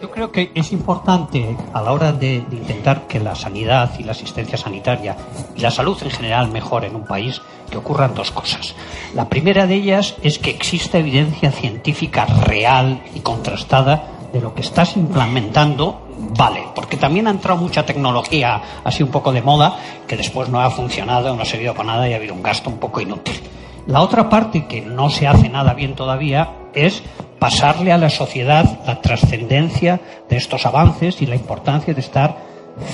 Yo 0.00 0.10
creo 0.10 0.30
que 0.30 0.52
es 0.54 0.72
importante 0.72 1.56
a 1.72 1.80
la 1.80 1.92
hora 1.92 2.12
de, 2.12 2.44
intentar 2.50 3.06
que 3.06 3.18
la 3.18 3.34
sanidad 3.34 3.98
y 3.98 4.02
la 4.02 4.12
asistencia 4.12 4.58
sanitaria 4.58 5.16
y 5.56 5.60
la 5.60 5.70
salud 5.70 5.96
en 6.02 6.10
general 6.10 6.50
mejore 6.50 6.88
en 6.88 6.96
un 6.96 7.04
país 7.04 7.40
que 7.70 7.78
ocurran 7.78 8.14
dos 8.14 8.30
cosas. 8.30 8.74
La 9.14 9.30
primera 9.30 9.66
de 9.66 9.76
ellas 9.76 10.14
es 10.22 10.38
que 10.38 10.50
exista 10.50 10.98
evidencia 10.98 11.50
científica 11.50 12.26
real 12.26 13.02
y 13.14 13.20
contrastada 13.20 14.10
de 14.34 14.42
lo 14.42 14.52
que 14.54 14.60
estás 14.60 14.98
implementando 14.98 16.02
vale, 16.36 16.64
porque 16.74 16.98
también 16.98 17.26
ha 17.26 17.30
entrado 17.30 17.58
mucha 17.58 17.86
tecnología 17.86 18.60
así 18.84 19.02
un 19.02 19.10
poco 19.10 19.32
de 19.32 19.40
moda 19.40 19.78
que 20.06 20.18
después 20.18 20.50
no 20.50 20.60
ha 20.60 20.70
funcionado, 20.70 21.34
no 21.34 21.40
ha 21.40 21.46
servido 21.46 21.72
para 21.72 21.92
nada 21.92 22.08
y 22.08 22.12
ha 22.12 22.16
habido 22.16 22.34
un 22.34 22.42
gasto 22.42 22.68
un 22.68 22.76
poco 22.76 23.00
inútil. 23.00 23.40
La 23.86 24.02
otra 24.02 24.28
parte 24.28 24.66
que 24.66 24.82
no 24.82 25.08
se 25.08 25.26
hace 25.26 25.48
nada 25.48 25.72
bien 25.72 25.94
todavía 25.94 26.65
es 26.76 27.02
pasarle 27.38 27.92
a 27.92 27.98
la 27.98 28.10
sociedad 28.10 28.80
la 28.86 29.00
trascendencia 29.00 30.00
de 30.28 30.36
estos 30.36 30.64
avances 30.66 31.20
y 31.22 31.26
la 31.26 31.34
importancia 31.34 31.92
de 31.92 32.00
estar 32.00 32.36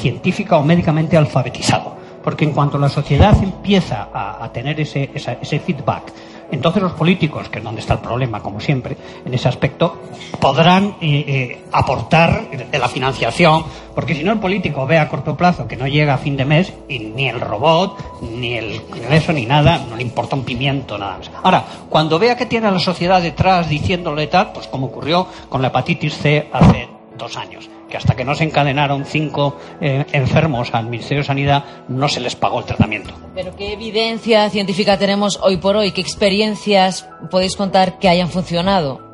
científica 0.00 0.56
o 0.56 0.64
médicamente 0.64 1.16
alfabetizado. 1.16 1.96
Porque 2.22 2.44
en 2.44 2.52
cuanto 2.52 2.78
la 2.78 2.88
sociedad 2.88 3.36
empieza 3.42 4.08
a, 4.14 4.48
tener 4.52 4.80
ese, 4.80 5.10
ese 5.14 5.58
feedback 5.58 6.12
entonces 6.52 6.82
los 6.82 6.92
políticos, 6.92 7.48
que 7.48 7.58
es 7.58 7.64
donde 7.64 7.80
está 7.80 7.94
el 7.94 8.00
problema, 8.00 8.40
como 8.40 8.60
siempre, 8.60 8.96
en 9.24 9.34
ese 9.34 9.48
aspecto, 9.48 10.02
podrán 10.38 10.96
eh, 11.00 11.24
eh, 11.26 11.64
aportar 11.72 12.48
de 12.50 12.78
la 12.78 12.88
financiación, 12.88 13.64
porque 13.94 14.14
si 14.14 14.22
no 14.22 14.32
el 14.32 14.38
político 14.38 14.86
ve 14.86 14.98
a 14.98 15.08
corto 15.08 15.36
plazo 15.36 15.66
que 15.66 15.76
no 15.76 15.88
llega 15.88 16.14
a 16.14 16.18
fin 16.18 16.36
de 16.36 16.44
mes 16.44 16.72
y 16.88 16.98
ni 16.98 17.28
el 17.28 17.40
robot, 17.40 18.20
ni 18.20 18.54
el 18.54 18.80
eso, 19.10 19.32
ni 19.32 19.46
nada, 19.46 19.84
no 19.88 19.96
le 19.96 20.02
importa 20.02 20.36
un 20.36 20.44
pimiento, 20.44 20.98
nada 20.98 21.18
más. 21.18 21.30
Ahora, 21.42 21.64
cuando 21.88 22.18
vea 22.18 22.36
que 22.36 22.46
tiene 22.46 22.68
a 22.68 22.70
la 22.70 22.78
sociedad 22.78 23.22
detrás 23.22 23.68
diciéndole 23.68 24.26
tal, 24.26 24.52
pues 24.52 24.68
como 24.68 24.86
ocurrió 24.86 25.26
con 25.48 25.62
la 25.62 25.68
hepatitis 25.68 26.16
C 26.18 26.48
hace 26.52 26.91
dos 27.16 27.36
años 27.36 27.68
que 27.92 27.98
hasta 27.98 28.16
que 28.16 28.24
no 28.24 28.34
se 28.34 28.44
encadenaron 28.44 29.04
cinco 29.04 29.56
eh, 29.80 30.04
enfermos 30.12 30.72
al 30.72 30.86
Ministerio 30.86 31.22
de 31.22 31.26
Sanidad 31.26 31.64
no 31.88 32.08
se 32.08 32.20
les 32.20 32.34
pagó 32.34 32.60
el 32.60 32.64
tratamiento. 32.64 33.12
Pero 33.34 33.54
¿qué 33.54 33.74
evidencia 33.74 34.48
científica 34.48 34.98
tenemos 34.98 35.38
hoy 35.42 35.58
por 35.58 35.76
hoy? 35.76 35.92
¿Qué 35.92 36.00
experiencias 36.00 37.06
podéis 37.30 37.54
contar 37.54 37.98
que 37.98 38.08
hayan 38.08 38.30
funcionado? 38.30 39.12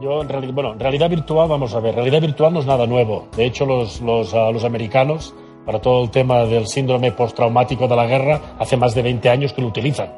Yo, 0.00 0.22
en 0.22 0.28
realidad, 0.28 0.52
bueno, 0.54 0.74
realidad 0.78 1.10
virtual, 1.10 1.48
vamos 1.48 1.74
a 1.74 1.80
ver, 1.80 1.94
realidad 1.94 2.20
virtual 2.20 2.52
no 2.52 2.60
es 2.60 2.66
nada 2.66 2.86
nuevo. 2.86 3.28
De 3.36 3.44
hecho, 3.44 3.66
los, 3.66 4.00
los, 4.00 4.32
ah, 4.34 4.50
los 4.50 4.64
americanos, 4.64 5.34
para 5.66 5.80
todo 5.80 6.04
el 6.04 6.10
tema 6.10 6.44
del 6.44 6.66
síndrome 6.66 7.12
postraumático 7.12 7.86
de 7.86 7.96
la 7.96 8.06
guerra, 8.06 8.40
hace 8.58 8.76
más 8.76 8.94
de 8.94 9.02
20 9.02 9.28
años 9.28 9.52
que 9.52 9.60
lo 9.60 9.68
utilizan. 9.68 10.10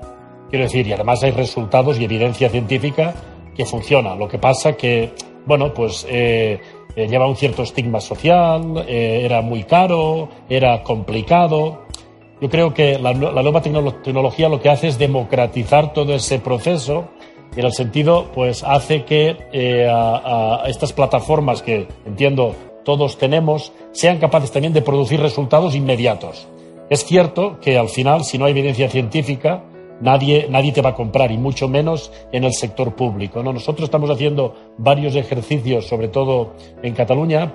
Quiero 0.50 0.64
decir, 0.64 0.86
y 0.86 0.92
además 0.92 1.22
hay 1.22 1.32
resultados 1.32 1.98
y 1.98 2.04
evidencia 2.04 2.48
científica 2.48 3.14
que 3.56 3.64
funciona. 3.64 4.14
Lo 4.14 4.28
que 4.28 4.38
pasa 4.38 4.76
que, 4.76 5.14
bueno, 5.46 5.74
pues 5.74 6.06
eh, 6.08 6.60
eh, 6.96 7.08
lleva 7.08 7.26
un 7.26 7.36
cierto 7.36 7.62
estigma 7.62 8.00
social, 8.00 8.84
eh, 8.86 9.22
era 9.24 9.40
muy 9.42 9.64
caro, 9.64 10.28
era 10.48 10.82
complicado. 10.82 11.82
Yo 12.40 12.50
creo 12.50 12.74
que 12.74 12.98
la, 12.98 13.14
nueva 13.14 13.62
tecnología 13.62 14.48
lo 14.48 14.60
que 14.60 14.68
hace 14.68 14.88
es 14.88 14.98
democratizar 14.98 15.92
todo 15.92 16.14
ese 16.14 16.38
proceso 16.38 17.08
y 17.56 17.60
en 17.60 17.66
el 17.66 17.72
sentido, 17.72 18.26
pues 18.34 18.64
hace 18.64 19.04
que 19.04 19.36
eh, 19.52 19.86
a, 19.88 20.64
estas 20.66 20.92
plataformas 20.92 21.62
que 21.62 21.86
entiendo 22.06 22.54
todos 22.84 23.18
tenemos 23.18 23.72
sean 23.92 24.18
capaces 24.18 24.50
también 24.50 24.72
de 24.72 24.82
producir 24.82 25.20
resultados 25.20 25.74
inmediatos. 25.74 26.48
Es 26.90 27.04
cierto 27.04 27.60
que 27.60 27.78
al 27.78 27.88
final, 27.88 28.24
si 28.24 28.38
no 28.38 28.46
hay 28.46 28.52
evidencia 28.52 28.88
científica, 28.88 29.62
nadie, 30.02 30.46
nadie 30.50 30.72
te 30.72 30.82
va 30.82 30.90
a 30.90 30.94
comprar, 30.94 31.30
y 31.32 31.38
mucho 31.38 31.68
menos 31.68 32.12
en 32.32 32.44
el 32.44 32.52
sector 32.52 32.94
público. 32.94 33.42
¿no? 33.42 33.52
Nosotros 33.52 33.84
estamos 33.84 34.10
haciendo 34.10 34.54
varios 34.76 35.14
ejercicios, 35.14 35.86
sobre 35.86 36.08
todo 36.08 36.54
en 36.82 36.94
Cataluña, 36.94 37.54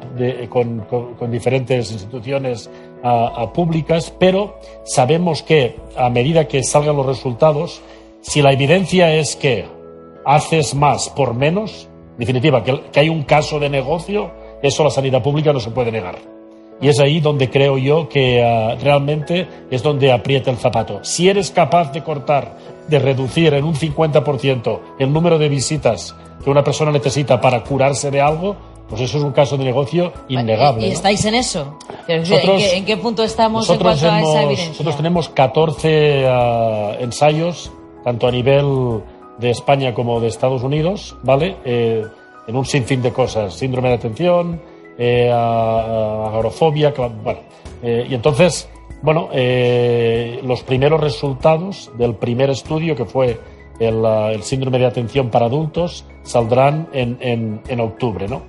con, 0.49 0.88
diferentes 1.29 1.91
instituciones 1.91 2.69
públicas, 3.53 4.13
pero 4.17 4.60
sabemos 4.86 5.43
que 5.43 5.75
a 5.95 6.10
medida 6.10 6.47
que 6.47 6.63
salgan 6.63 6.95
los 6.95 7.05
resultados, 7.05 7.81
si 8.21 8.41
la 8.41 8.53
evidencia 8.53 9.13
es 9.13 9.36
que 9.36 9.65
haces 10.25 10.73
más 10.73 11.10
por 11.10 11.33
menos, 11.33 11.89
en 12.13 12.19
definitiva, 12.19 12.63
que, 12.63 12.81
que 12.91 12.99
hay 13.01 13.10
un 13.10 13.23
caso 13.23 13.60
de 13.60 13.69
negocio, 13.69 14.31
eso 14.63 14.83
la 14.83 14.89
sanidad 14.89 15.21
pública 15.21 15.53
no 15.53 15.60
se 15.60 15.71
puede 15.71 15.91
negar. 15.91 16.37
Y 16.80 16.90
es 16.90 17.00
ahí 17.00 17.20
donde 17.20 17.50
creo 17.50 17.78
yo 17.78 18.08
que 18.08 18.44
ah, 18.44 18.76
realmente 18.82 19.48
es 19.72 19.82
donde 19.82 20.12
aprieta 20.12 20.52
el 20.52 20.58
zapato. 20.58 21.00
Si 21.04 21.28
eres 21.28 21.52
capaz 21.52 21.92
de 21.92 22.04
cortar, 22.04 22.58
de 22.88 23.00
reducir 23.00 23.54
en 23.54 23.63
un 23.63 23.76
50% 23.76 24.80
el 25.00 25.12
número 25.12 25.38
de 25.40 25.50
visitas 25.50 26.16
que 26.44 26.50
una 26.50 26.63
persona 26.63 26.92
necesita 26.92 27.42
para 27.42 27.63
curarse 27.63 28.12
de 28.12 28.22
algo, 28.22 28.56
pues 28.90 29.02
eso 29.02 29.18
es 29.18 29.24
un 29.24 29.32
caso 29.32 29.58
de 29.58 29.66
negocio 29.66 30.13
innegable. 30.30 30.88
¿Y 30.88 30.92
estáis 30.92 31.26
en 31.26 31.36
eso? 31.36 31.78
¿En, 32.08 32.86
qué, 32.86 32.98
punto 32.98 33.24
estamos 33.24 33.70
en 33.70 33.78
cuanto 33.80 34.10
a 34.10 34.22
esa 34.22 34.44
evidencia? 34.44 34.70
Nosotros 34.70 34.98
tenemos 34.98 35.30
14 35.30 36.26
ah, 36.28 36.92
ensayos, 37.00 37.72
tanto 38.04 38.28
a 38.28 38.32
nivel 38.32 39.02
de 39.38 39.50
España 39.50 39.94
como 39.94 40.20
de 40.22 40.28
Estados 40.28 40.63
Unidos, 40.63 41.16
¿vale? 41.24 41.58
Eh, 41.66 42.06
en 42.48 42.56
un 42.56 42.66
sinfín 42.66 43.02
de 43.02 43.12
cosas. 43.12 43.54
Síndrome 43.54 43.90
de 43.90 43.96
atención, 43.96 44.62
eh, 44.97 45.31
a, 45.31 46.27
agorofobia, 46.27 46.93
eh, 47.83 48.07
y 48.10 48.13
entonces, 48.15 48.67
bueno, 49.01 49.29
eh, 49.31 50.39
los 50.43 50.63
primeros 50.63 50.99
resultados 50.99 51.91
del 51.97 52.15
primer 52.15 52.49
estudio, 52.49 52.95
que 52.95 53.05
fue 53.05 53.39
el, 53.79 54.03
el 54.03 54.43
síndrome 54.43 54.79
de 54.79 54.86
atención 54.86 55.29
para 55.29 55.45
adultos, 55.45 56.05
saldrán 56.23 56.89
en, 56.93 57.17
en, 57.21 57.62
en, 57.67 57.79
octubre, 57.79 58.27
¿no? 58.27 58.43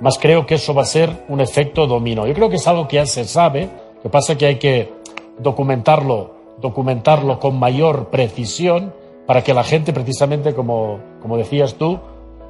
Más 0.00 0.18
creo 0.18 0.44
que 0.46 0.56
eso 0.56 0.74
va 0.74 0.82
a 0.82 0.86
ser 0.86 1.24
un 1.28 1.40
efecto 1.40 1.86
dominó. 1.86 2.26
Yo 2.26 2.34
creo 2.34 2.50
que 2.50 2.56
es 2.56 2.66
algo 2.66 2.88
que 2.88 2.96
ya 2.96 3.06
se 3.06 3.24
sabe, 3.24 3.68
lo 3.96 4.02
que 4.02 4.08
pasa 4.08 4.32
es 4.32 4.38
que 4.38 4.46
hay 4.46 4.56
que 4.56 4.92
documentarlo, 5.38 6.34
documentarlo 6.60 7.38
con 7.38 7.58
mayor 7.58 8.10
precisión 8.10 8.92
para 9.26 9.42
que 9.42 9.54
la 9.54 9.64
gente, 9.64 9.92
precisamente 9.92 10.54
como, 10.54 10.98
como 11.22 11.36
decías 11.36 11.74
tú, 11.74 12.00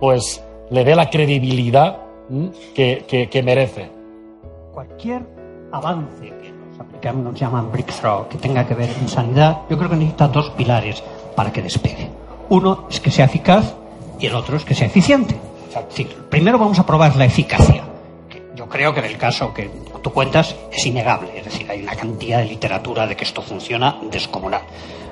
pues 0.00 0.42
le 0.70 0.84
dé 0.84 0.96
la 0.96 1.10
credibilidad 1.10 2.03
que, 2.74 3.28
que, 3.30 3.42
merece. 3.42 3.90
Cualquier 4.72 5.22
avance 5.72 6.28
que 6.28 6.52
los 6.70 6.80
americanos 6.80 7.24
nos 7.24 7.40
llaman 7.40 7.70
breakthrough, 7.70 8.28
que 8.28 8.38
tenga 8.38 8.66
que 8.66 8.74
ver 8.74 8.90
en 8.90 9.08
sanidad, 9.08 9.62
yo 9.68 9.76
creo 9.78 9.90
que 9.90 9.96
necesita 9.96 10.28
dos 10.28 10.50
pilares 10.50 11.02
para 11.36 11.52
que 11.52 11.62
despegue. 11.62 12.10
Uno 12.48 12.86
es 12.90 13.00
que 13.00 13.10
sea 13.10 13.26
eficaz 13.26 13.74
y 14.18 14.26
el 14.26 14.34
otro 14.34 14.56
es 14.56 14.64
que 14.64 14.74
sea 14.74 14.86
eficiente. 14.86 15.36
primero 16.30 16.58
vamos 16.58 16.78
a 16.78 16.86
probar 16.86 17.16
la 17.16 17.24
eficacia 17.24 17.84
creo 18.74 18.92
que 18.92 18.98
en 18.98 19.06
el 19.06 19.16
caso 19.16 19.54
que 19.54 19.70
tú 20.02 20.10
cuentas 20.12 20.56
es 20.72 20.84
innegable, 20.84 21.38
es 21.38 21.44
decir, 21.44 21.70
hay 21.70 21.82
una 21.82 21.94
cantidad 21.94 22.38
de 22.38 22.46
literatura 22.46 23.06
de 23.06 23.16
que 23.16 23.22
esto 23.22 23.40
funciona 23.40 23.98
descomunal. 24.10 24.62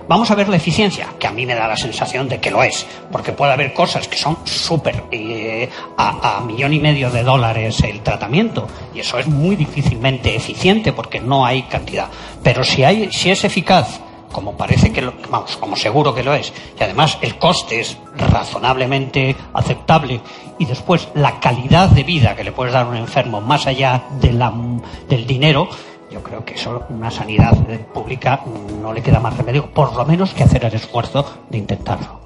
Vamos 0.09 0.31
a 0.31 0.35
ver 0.35 0.49
la 0.49 0.57
eficiencia, 0.57 1.09
que 1.19 1.27
a 1.27 1.33
mí 1.33 1.47
me 1.47 1.55
da 1.55 1.69
la 1.69 1.77
sensación 1.77 2.29
de 2.29 2.41
que 2.41 2.51
lo 2.51 2.63
es, 2.63 2.87
porque 3.11 3.33
puede 3.33 3.53
haber 3.53 3.73
cosas 3.73 4.09
que 4.09 4.17
son 4.17 4.39
súper 4.45 5.05
eh, 5.11 5.69
a, 5.97 6.39
a 6.39 6.41
millón 6.41 6.73
y 6.73 6.81
medio 6.81 7.11
de 7.11 7.23
dólares 7.23 7.81
el 7.83 8.01
tratamiento, 8.01 8.67
y 8.95 9.01
eso 9.01 9.19
es 9.19 9.27
muy 9.27 9.57
difícilmente 9.57 10.35
eficiente 10.35 10.93
porque 10.93 11.21
no 11.21 11.47
hay 11.47 11.63
cantidad. 11.63 12.09
Pero 12.43 12.65
si, 12.65 12.85
hay, 12.85 13.13
si 13.13 13.31
es 13.31 13.45
eficaz, 13.45 14.01
como 14.33 14.57
parece 14.57 14.93
que 14.93 15.03
lo, 15.03 15.13
vamos, 15.31 15.57
como 15.59 15.77
seguro 15.77 16.15
que 16.15 16.25
lo 16.25 16.35
es, 16.35 16.53
y 16.79 16.83
además 16.83 17.19
el 17.21 17.39
coste 17.39 17.81
es 17.81 17.97
razonablemente 18.17 19.37
aceptable, 19.53 20.21
y 20.59 20.65
después 20.65 21.09
la 21.15 21.39
calidad 21.39 21.89
de 21.91 22.03
vida 22.03 22.35
que 22.35 22.45
le 22.45 22.53
puedes 22.53 22.73
dar 22.73 22.87
a 22.87 22.89
un 22.89 22.97
enfermo 22.97 23.41
más 23.41 23.67
allá 23.67 24.05
del 24.21 25.27
dinero, 25.27 25.69
yo 26.13 26.23
creo 26.23 26.45
que 26.45 26.55
eso 26.55 26.85
una 26.91 27.11
sanidad 27.11 27.57
pública 27.93 28.41
no 28.81 28.93
le 28.93 29.03
queda 29.03 29.19
más 29.19 29.37
remedio, 29.37 29.71
por 29.71 29.97
lo 29.97 30.05
menos 30.05 30.35
que 30.35 30.45
hacer 30.45 30.65
el 30.65 30.75
esfuerzo 30.75 31.25
de 31.49 31.59
intentarlo. 31.59 32.22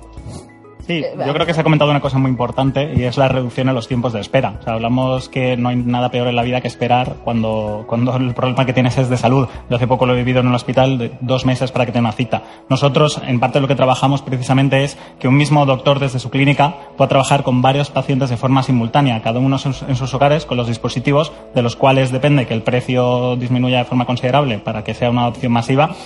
Sí, 0.86 1.02
yo 1.02 1.32
creo 1.32 1.46
que 1.46 1.52
se 1.52 1.60
ha 1.60 1.64
comentado 1.64 1.90
una 1.90 2.00
cosa 2.00 2.18
muy 2.18 2.30
importante 2.30 2.92
y 2.94 3.02
es 3.02 3.16
la 3.16 3.26
reducción 3.26 3.68
en 3.68 3.74
los 3.74 3.88
tiempos 3.88 4.12
de 4.12 4.20
espera. 4.20 4.54
O 4.60 4.62
sea, 4.62 4.74
hablamos 4.74 5.28
que 5.28 5.56
no 5.56 5.68
hay 5.68 5.76
nada 5.76 6.10
peor 6.10 6.28
en 6.28 6.36
la 6.36 6.44
vida 6.44 6.60
que 6.60 6.68
esperar 6.68 7.16
cuando, 7.24 7.84
cuando 7.88 8.14
el 8.16 8.34
problema 8.34 8.64
que 8.64 8.72
tienes 8.72 8.96
es 8.96 9.08
de 9.08 9.16
salud. 9.16 9.48
Yo 9.68 9.76
hace 9.76 9.88
poco 9.88 10.06
lo 10.06 10.14
he 10.14 10.16
vivido 10.16 10.40
en 10.40 10.46
un 10.46 10.54
hospital 10.54 10.98
de 10.98 11.12
dos 11.20 11.44
meses 11.44 11.72
para 11.72 11.86
que 11.86 11.92
tenga 11.92 12.08
una 12.08 12.12
cita. 12.12 12.42
Nosotros, 12.68 13.20
en 13.26 13.40
parte 13.40 13.60
lo 13.60 13.66
que 13.66 13.74
trabajamos 13.74 14.22
precisamente 14.22 14.84
es 14.84 14.96
que 15.18 15.26
un 15.26 15.36
mismo 15.36 15.66
doctor 15.66 15.98
desde 15.98 16.20
su 16.20 16.30
clínica 16.30 16.76
pueda 16.96 17.08
trabajar 17.08 17.42
con 17.42 17.62
varios 17.62 17.90
pacientes 17.90 18.30
de 18.30 18.36
forma 18.36 18.62
simultánea, 18.62 19.22
cada 19.22 19.40
uno 19.40 19.56
en 19.64 19.96
sus 19.96 20.14
hogares 20.14 20.46
con 20.46 20.56
los 20.56 20.68
dispositivos 20.68 21.32
de 21.54 21.62
los 21.62 21.74
cuales 21.74 22.12
depende 22.12 22.46
que 22.46 22.54
el 22.54 22.62
precio 22.62 23.34
disminuya 23.34 23.78
de 23.78 23.84
forma 23.86 24.06
considerable 24.06 24.58
para 24.58 24.84
que 24.84 24.94
sea 24.94 25.10
una 25.10 25.26
opción 25.26 25.50
masiva 25.50 25.96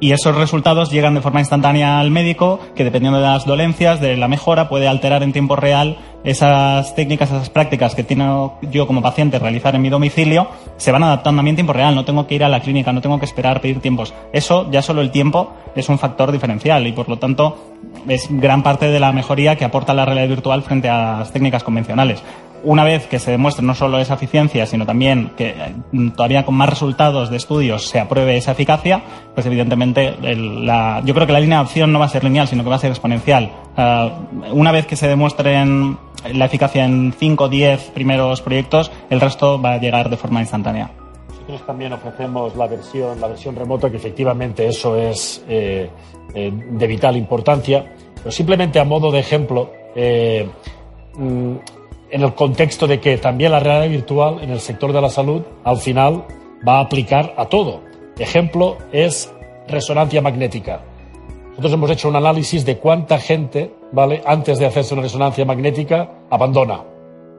y 0.00 0.12
esos 0.12 0.34
resultados 0.34 0.90
llegan 0.90 1.14
de 1.14 1.20
forma 1.20 1.40
instantánea 1.40 2.00
al 2.00 2.10
médico, 2.10 2.58
que 2.74 2.84
dependiendo 2.84 3.20
de 3.20 3.26
las 3.26 3.44
dolencias, 3.44 4.00
de 4.00 4.16
la 4.16 4.28
mejora, 4.28 4.68
puede 4.68 4.88
alterar 4.88 5.22
en 5.22 5.32
tiempo 5.32 5.56
real 5.56 5.98
esas 6.24 6.94
técnicas, 6.94 7.30
esas 7.30 7.50
prácticas 7.50 7.94
que 7.94 8.02
tengo 8.02 8.58
yo 8.62 8.86
como 8.86 9.02
paciente 9.02 9.38
realizar 9.38 9.74
en 9.74 9.82
mi 9.82 9.90
domicilio, 9.90 10.48
se 10.78 10.90
van 10.90 11.02
adaptando 11.02 11.40
a 11.40 11.42
mí 11.42 11.50
en 11.50 11.56
tiempo 11.56 11.74
real. 11.74 11.94
No 11.94 12.04
tengo 12.06 12.26
que 12.26 12.34
ir 12.34 12.44
a 12.44 12.48
la 12.48 12.60
clínica, 12.60 12.92
no 12.92 13.02
tengo 13.02 13.18
que 13.18 13.26
esperar, 13.26 13.60
pedir 13.60 13.80
tiempos. 13.80 14.14
Eso, 14.32 14.70
ya 14.70 14.80
solo 14.80 15.02
el 15.02 15.10
tiempo, 15.10 15.52
es 15.76 15.88
un 15.88 15.98
factor 15.98 16.32
diferencial 16.32 16.86
y 16.86 16.92
por 16.92 17.08
lo 17.08 17.18
tanto 17.18 17.58
es 18.08 18.26
gran 18.30 18.62
parte 18.62 18.90
de 18.90 19.00
la 19.00 19.12
mejoría 19.12 19.56
que 19.56 19.64
aporta 19.64 19.92
la 19.92 20.06
realidad 20.06 20.28
virtual 20.28 20.62
frente 20.62 20.88
a 20.88 21.18
las 21.18 21.32
técnicas 21.32 21.62
convencionales 21.62 22.22
una 22.62 22.84
vez 22.84 23.06
que 23.06 23.18
se 23.18 23.30
demuestre 23.30 23.64
no 23.64 23.74
solo 23.74 23.98
esa 23.98 24.14
eficiencia, 24.14 24.66
sino 24.66 24.86
también 24.86 25.32
que 25.36 25.50
eh, 25.50 26.10
todavía 26.14 26.44
con 26.44 26.54
más 26.54 26.68
resultados 26.68 27.30
de 27.30 27.36
estudios 27.36 27.88
se 27.88 28.00
apruebe 28.00 28.36
esa 28.36 28.52
eficacia, 28.52 29.02
pues 29.34 29.46
evidentemente 29.46 30.16
la, 30.20 31.02
yo 31.04 31.14
creo 31.14 31.26
que 31.26 31.32
la 31.32 31.40
línea 31.40 31.58
de 31.58 31.64
opción 31.64 31.92
no 31.92 31.98
va 31.98 32.06
a 32.06 32.08
ser 32.08 32.24
lineal, 32.24 32.48
sino 32.48 32.62
que 32.62 32.70
va 32.70 32.76
a 32.76 32.80
ser 32.80 32.90
exponencial. 32.90 33.50
Uh, 33.76 34.52
una 34.52 34.72
vez 34.72 34.86
que 34.86 34.96
se 34.96 35.08
demuestren 35.08 35.96
la 36.32 36.44
eficacia 36.44 36.84
en 36.84 37.14
5 37.18 37.44
o 37.44 37.48
10 37.48 37.90
primeros 37.94 38.42
proyectos, 38.42 38.90
el 39.08 39.20
resto 39.20 39.60
va 39.60 39.72
a 39.72 39.78
llegar 39.78 40.10
de 40.10 40.16
forma 40.16 40.40
instantánea. 40.40 40.90
Nosotros 41.28 41.66
también 41.66 41.92
ofrecemos 41.92 42.54
la 42.56 42.66
versión, 42.66 43.20
la 43.20 43.28
versión 43.28 43.56
remota, 43.56 43.90
que 43.90 43.96
efectivamente 43.96 44.66
eso 44.66 44.96
es 44.96 45.42
eh, 45.48 45.90
eh, 46.34 46.52
de 46.52 46.86
vital 46.86 47.16
importancia, 47.16 47.84
pero 48.16 48.30
simplemente 48.30 48.78
a 48.78 48.84
modo 48.84 49.10
de 49.10 49.18
ejemplo, 49.18 49.72
eh, 49.94 50.48
mm, 51.14 51.54
en 52.10 52.22
el 52.22 52.34
contexto 52.34 52.86
de 52.86 53.00
que 53.00 53.18
también 53.18 53.52
la 53.52 53.60
realidad 53.60 53.90
virtual 53.90 54.38
en 54.42 54.50
el 54.50 54.60
sector 54.60 54.92
de 54.92 55.00
la 55.00 55.10
salud 55.10 55.42
al 55.64 55.78
final 55.78 56.24
va 56.66 56.78
a 56.78 56.80
aplicar 56.80 57.34
a 57.36 57.46
todo. 57.46 57.80
Ejemplo 58.18 58.76
es 58.92 59.32
resonancia 59.68 60.20
magnética. 60.20 60.82
Nosotros 61.50 61.72
hemos 61.72 61.90
hecho 61.90 62.08
un 62.08 62.16
análisis 62.16 62.64
de 62.64 62.78
cuánta 62.78 63.18
gente, 63.18 63.72
¿vale? 63.92 64.22
Antes 64.26 64.58
de 64.58 64.66
hacerse 64.66 64.94
una 64.94 65.02
resonancia 65.02 65.44
magnética, 65.44 66.10
abandona. 66.30 66.84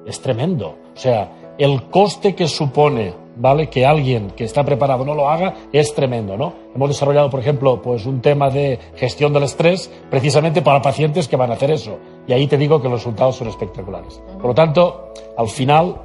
Es 0.06 0.22
tremendo. 0.22 0.78
O 0.94 0.98
sea, 0.98 1.32
el 1.58 1.84
coste 1.90 2.36
que 2.36 2.48
supone 2.48 3.14
¿vale? 3.36 3.70
Que 3.70 3.86
alguien 3.86 4.32
que 4.32 4.44
está 4.44 4.64
preparado 4.64 5.06
no 5.06 5.14
lo 5.16 5.30
haga 5.30 5.54
es 5.72 5.94
tremendo, 5.94 6.38
¿no? 6.38 6.54
Hemos 6.76 6.90
desarrollado, 6.90 7.30
por 7.30 7.40
ejemplo, 7.40 7.82
pues 7.82 8.06
un 8.06 8.22
tema 8.22 8.50
de 8.50 8.80
gestión 8.96 9.34
del 9.34 9.44
estrés 9.44 9.92
precisamente 10.10 10.62
para 10.62 10.82
pacientes 10.82 11.28
que 11.28 11.36
van 11.36 11.52
a 11.52 11.56
hacer 11.56 11.72
eso. 11.72 11.98
Y 12.28 12.34
ahí 12.34 12.48
te 12.48 12.58
digo 12.58 12.82
que 12.82 12.90
los 12.90 13.00
resultados 13.00 13.36
son 13.36 13.48
espectaculares. 13.48 14.22
Por 14.38 14.46
lo 14.46 14.54
tanto, 14.54 15.14
al 15.38 15.48
final 15.48 15.96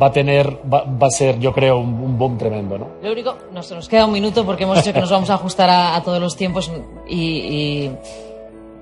va 0.00 0.06
a 0.06 0.12
tener, 0.12 0.58
va, 0.72 1.06
a 1.06 1.10
ser, 1.10 1.38
yo 1.38 1.52
creo, 1.52 1.78
un, 1.78 2.18
boom 2.18 2.36
tremendo, 2.36 2.78
¿no? 2.78 2.88
Lo 3.02 3.12
único, 3.12 3.36
nos, 3.52 3.70
nos 3.70 3.88
queda 3.88 4.06
un 4.06 4.12
minuto 4.12 4.44
porque 4.44 4.64
hemos 4.64 4.78
dicho 4.78 4.92
que 4.92 5.00
nos 5.00 5.10
vamos 5.10 5.30
a 5.30 5.34
ajustar 5.34 5.70
a, 5.70 6.00
todos 6.02 6.20
los 6.20 6.36
tiempos 6.36 6.70
y 7.08 7.90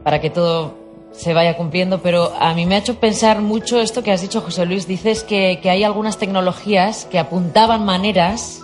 para 0.03 0.21
que 0.21 0.31
todo 0.31 0.82
se 1.13 1.35
vaya 1.35 1.57
cumpliendo, 1.57 2.03
pero 2.03 2.33
a 2.39 2.55
mí 2.55 2.67
me 2.67 2.75
ha 2.75 2.79
hecho 2.79 2.99
pensar 2.99 3.43
mucho 3.43 3.81
esto 3.81 4.03
que 4.03 4.13
has 4.13 4.23
dicho, 4.23 4.41
José 4.41 4.67
Luis. 4.67 4.87
Dices 4.87 5.25
que, 5.25 5.61
que 5.63 5.71
hay 5.71 5.85
algunas 5.85 6.19
tecnologías 6.19 7.07
que 7.07 7.19
apuntaban 7.19 7.85
maneras 7.85 8.63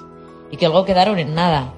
y 0.50 0.56
que 0.56 0.66
luego 0.66 0.84
quedaron 0.84 1.18
en 1.18 1.34
nada. 1.34 1.74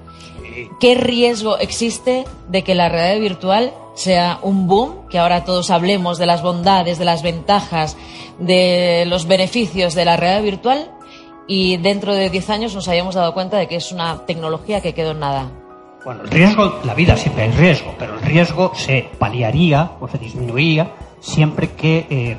¿Qué 0.79 0.95
riesgo 0.95 1.57
existe 1.57 2.25
de 2.49 2.63
que 2.63 2.75
la 2.75 2.89
realidad 2.89 3.21
virtual 3.21 3.73
sea 3.95 4.39
un 4.41 4.67
boom, 4.67 5.07
que 5.09 5.19
ahora 5.19 5.43
todos 5.43 5.69
hablemos 5.69 6.17
de 6.17 6.25
las 6.25 6.41
bondades, 6.41 6.97
de 6.97 7.05
las 7.05 7.23
ventajas, 7.23 7.97
de 8.39 9.05
los 9.07 9.27
beneficios 9.27 9.93
de 9.93 10.05
la 10.05 10.17
realidad 10.17 10.43
virtual 10.43 10.91
y 11.47 11.77
dentro 11.77 12.15
de 12.15 12.29
10 12.29 12.49
años 12.49 12.75
nos 12.75 12.87
hayamos 12.87 13.15
dado 13.15 13.33
cuenta 13.33 13.57
de 13.57 13.67
que 13.67 13.75
es 13.75 13.91
una 13.91 14.25
tecnología 14.25 14.81
que 14.81 14.93
quedó 14.93 15.11
en 15.11 15.19
nada? 15.19 15.51
Bueno, 16.03 16.23
el 16.23 16.31
riesgo, 16.31 16.79
la 16.83 16.95
vida 16.95 17.15
siempre 17.15 17.43
hay 17.43 17.51
riesgo, 17.51 17.93
pero 17.99 18.15
el 18.15 18.21
riesgo 18.21 18.71
se 18.73 19.07
paliaría 19.19 19.91
o 19.99 20.07
se 20.07 20.17
disminuía 20.17 20.93
siempre 21.19 21.73
que 21.73 22.07
eh, 22.09 22.37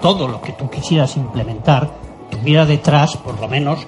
todo 0.00 0.26
lo 0.26 0.40
que 0.40 0.50
tú 0.52 0.68
quisieras 0.68 1.16
implementar 1.16 1.88
tuviera 2.28 2.66
detrás, 2.66 3.16
por 3.18 3.40
lo 3.40 3.46
menos, 3.46 3.86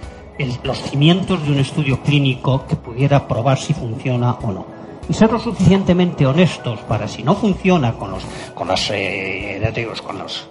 los 0.63 0.81
cimientos 0.81 1.45
de 1.45 1.51
un 1.51 1.59
estudio 1.59 2.01
clínico 2.03 2.67
que 2.69 2.77
pudiera 2.77 3.27
probar 3.27 3.59
si 3.59 3.75
funciona 3.75 4.37
o 4.43 4.53
no. 4.53 4.67
Y 5.09 5.13
ser 5.13 5.33
lo 5.33 5.41
suficientemente 5.41 6.25
honestos 6.25 6.79
para 6.81 7.09
si 7.09 7.25
no 7.25 7.35
funciona 7.35 7.95
con 7.95 8.13
los, 8.13 8.25
con 8.55 8.69
los, 8.69 8.91
eh, 8.93 9.61
con 10.07 10.19
los 10.19 10.49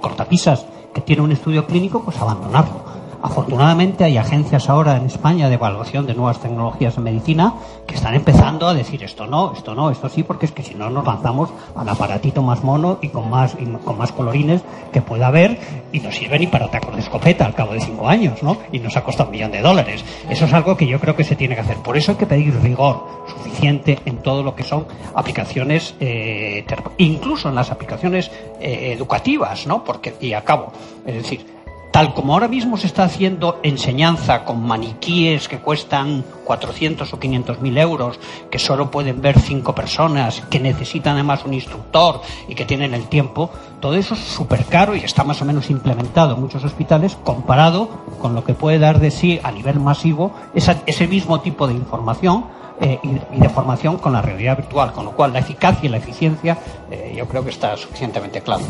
cortapisas 0.00 0.64
que 0.94 1.00
tiene 1.00 1.22
un 1.22 1.32
estudio 1.32 1.66
clínico, 1.66 2.04
pues 2.04 2.16
abandonarlo 2.18 2.93
Afortunadamente 3.24 4.04
hay 4.04 4.18
agencias 4.18 4.68
ahora 4.68 4.98
en 4.98 5.06
España 5.06 5.48
de 5.48 5.54
evaluación 5.54 6.04
de 6.04 6.12
nuevas 6.12 6.40
tecnologías 6.40 6.98
en 6.98 7.04
medicina 7.04 7.54
que 7.86 7.94
están 7.94 8.14
empezando 8.14 8.68
a 8.68 8.74
decir 8.74 9.02
esto 9.02 9.26
no, 9.26 9.54
esto 9.54 9.74
no, 9.74 9.90
esto 9.90 10.10
sí, 10.10 10.22
porque 10.22 10.44
es 10.44 10.52
que 10.52 10.62
si 10.62 10.74
no 10.74 10.90
nos 10.90 11.06
lanzamos 11.06 11.48
al 11.74 11.88
aparatito 11.88 12.42
más 12.42 12.62
mono 12.62 12.98
y 13.00 13.08
con 13.08 13.30
más, 13.30 13.56
y 13.58 13.64
con 13.64 13.96
más 13.96 14.12
colorines 14.12 14.60
que 14.92 15.00
pueda 15.00 15.28
haber 15.28 15.58
y 15.90 16.00
no 16.00 16.12
sirve 16.12 16.38
ni 16.38 16.48
para 16.48 16.70
tacos 16.70 16.94
de 16.94 17.00
escopeta 17.00 17.46
al 17.46 17.54
cabo 17.54 17.72
de 17.72 17.80
cinco 17.80 18.06
años, 18.10 18.42
¿no? 18.42 18.58
Y 18.72 18.78
nos 18.78 18.94
ha 18.98 19.02
costado 19.02 19.30
un 19.30 19.36
millón 19.36 19.52
de 19.52 19.62
dólares. 19.62 20.04
Eso 20.28 20.44
es 20.44 20.52
algo 20.52 20.76
que 20.76 20.86
yo 20.86 21.00
creo 21.00 21.16
que 21.16 21.24
se 21.24 21.34
tiene 21.34 21.54
que 21.54 21.62
hacer. 21.62 21.78
Por 21.78 21.96
eso 21.96 22.12
hay 22.12 22.18
que 22.18 22.26
pedir 22.26 22.54
rigor 22.60 23.06
suficiente 23.26 24.00
en 24.04 24.18
todo 24.18 24.42
lo 24.42 24.54
que 24.54 24.64
son 24.64 24.86
aplicaciones, 25.14 25.94
eh, 25.98 26.66
incluso 26.98 27.48
en 27.48 27.54
las 27.54 27.70
aplicaciones 27.70 28.30
eh, 28.60 28.92
educativas, 28.94 29.66
¿no? 29.66 29.82
Porque, 29.82 30.14
y 30.20 30.34
acabo, 30.34 30.72
es 31.06 31.14
decir, 31.14 31.53
tal 31.94 32.12
como 32.12 32.32
ahora 32.32 32.48
mismo 32.48 32.76
se 32.76 32.88
está 32.88 33.04
haciendo 33.04 33.60
enseñanza 33.62 34.44
con 34.44 34.66
maniquíes 34.66 35.46
que 35.46 35.60
cuestan 35.60 36.24
400 36.42 37.12
o 37.12 37.20
500 37.20 37.60
mil 37.60 37.78
euros, 37.78 38.18
que 38.50 38.58
solo 38.58 38.90
pueden 38.90 39.22
ver 39.22 39.38
cinco 39.38 39.76
personas, 39.76 40.40
que 40.50 40.58
necesitan 40.58 41.14
además 41.14 41.44
un 41.44 41.54
instructor 41.54 42.20
y 42.48 42.56
que 42.56 42.64
tienen 42.64 42.94
el 42.94 43.06
tiempo, 43.06 43.48
todo 43.78 43.94
eso 43.94 44.14
es 44.14 44.20
súper 44.20 44.64
caro 44.64 44.96
y 44.96 45.04
está 45.04 45.22
más 45.22 45.40
o 45.40 45.44
menos 45.44 45.70
implementado 45.70 46.34
en 46.34 46.40
muchos 46.40 46.64
hospitales 46.64 47.16
comparado 47.22 47.88
con 48.20 48.34
lo 48.34 48.42
que 48.42 48.54
puede 48.54 48.80
dar 48.80 48.98
de 48.98 49.12
sí 49.12 49.38
a 49.44 49.52
nivel 49.52 49.78
masivo 49.78 50.32
ese 50.52 51.06
mismo 51.06 51.42
tipo 51.42 51.68
de 51.68 51.74
información 51.74 52.46
eh, 52.80 52.98
y, 53.04 53.38
de 53.38 53.48
formación 53.50 53.98
con 53.98 54.14
la 54.14 54.20
realidad 54.20 54.56
virtual, 54.56 54.92
con 54.92 55.04
lo 55.04 55.12
cual 55.12 55.32
la 55.32 55.38
eficacia 55.38 55.86
y 55.86 55.90
la 55.90 55.98
eficiencia 55.98 56.58
eh, 56.90 57.14
yo 57.16 57.28
creo 57.28 57.44
que 57.44 57.50
está 57.50 57.76
suficientemente 57.76 58.40
claro. 58.40 58.64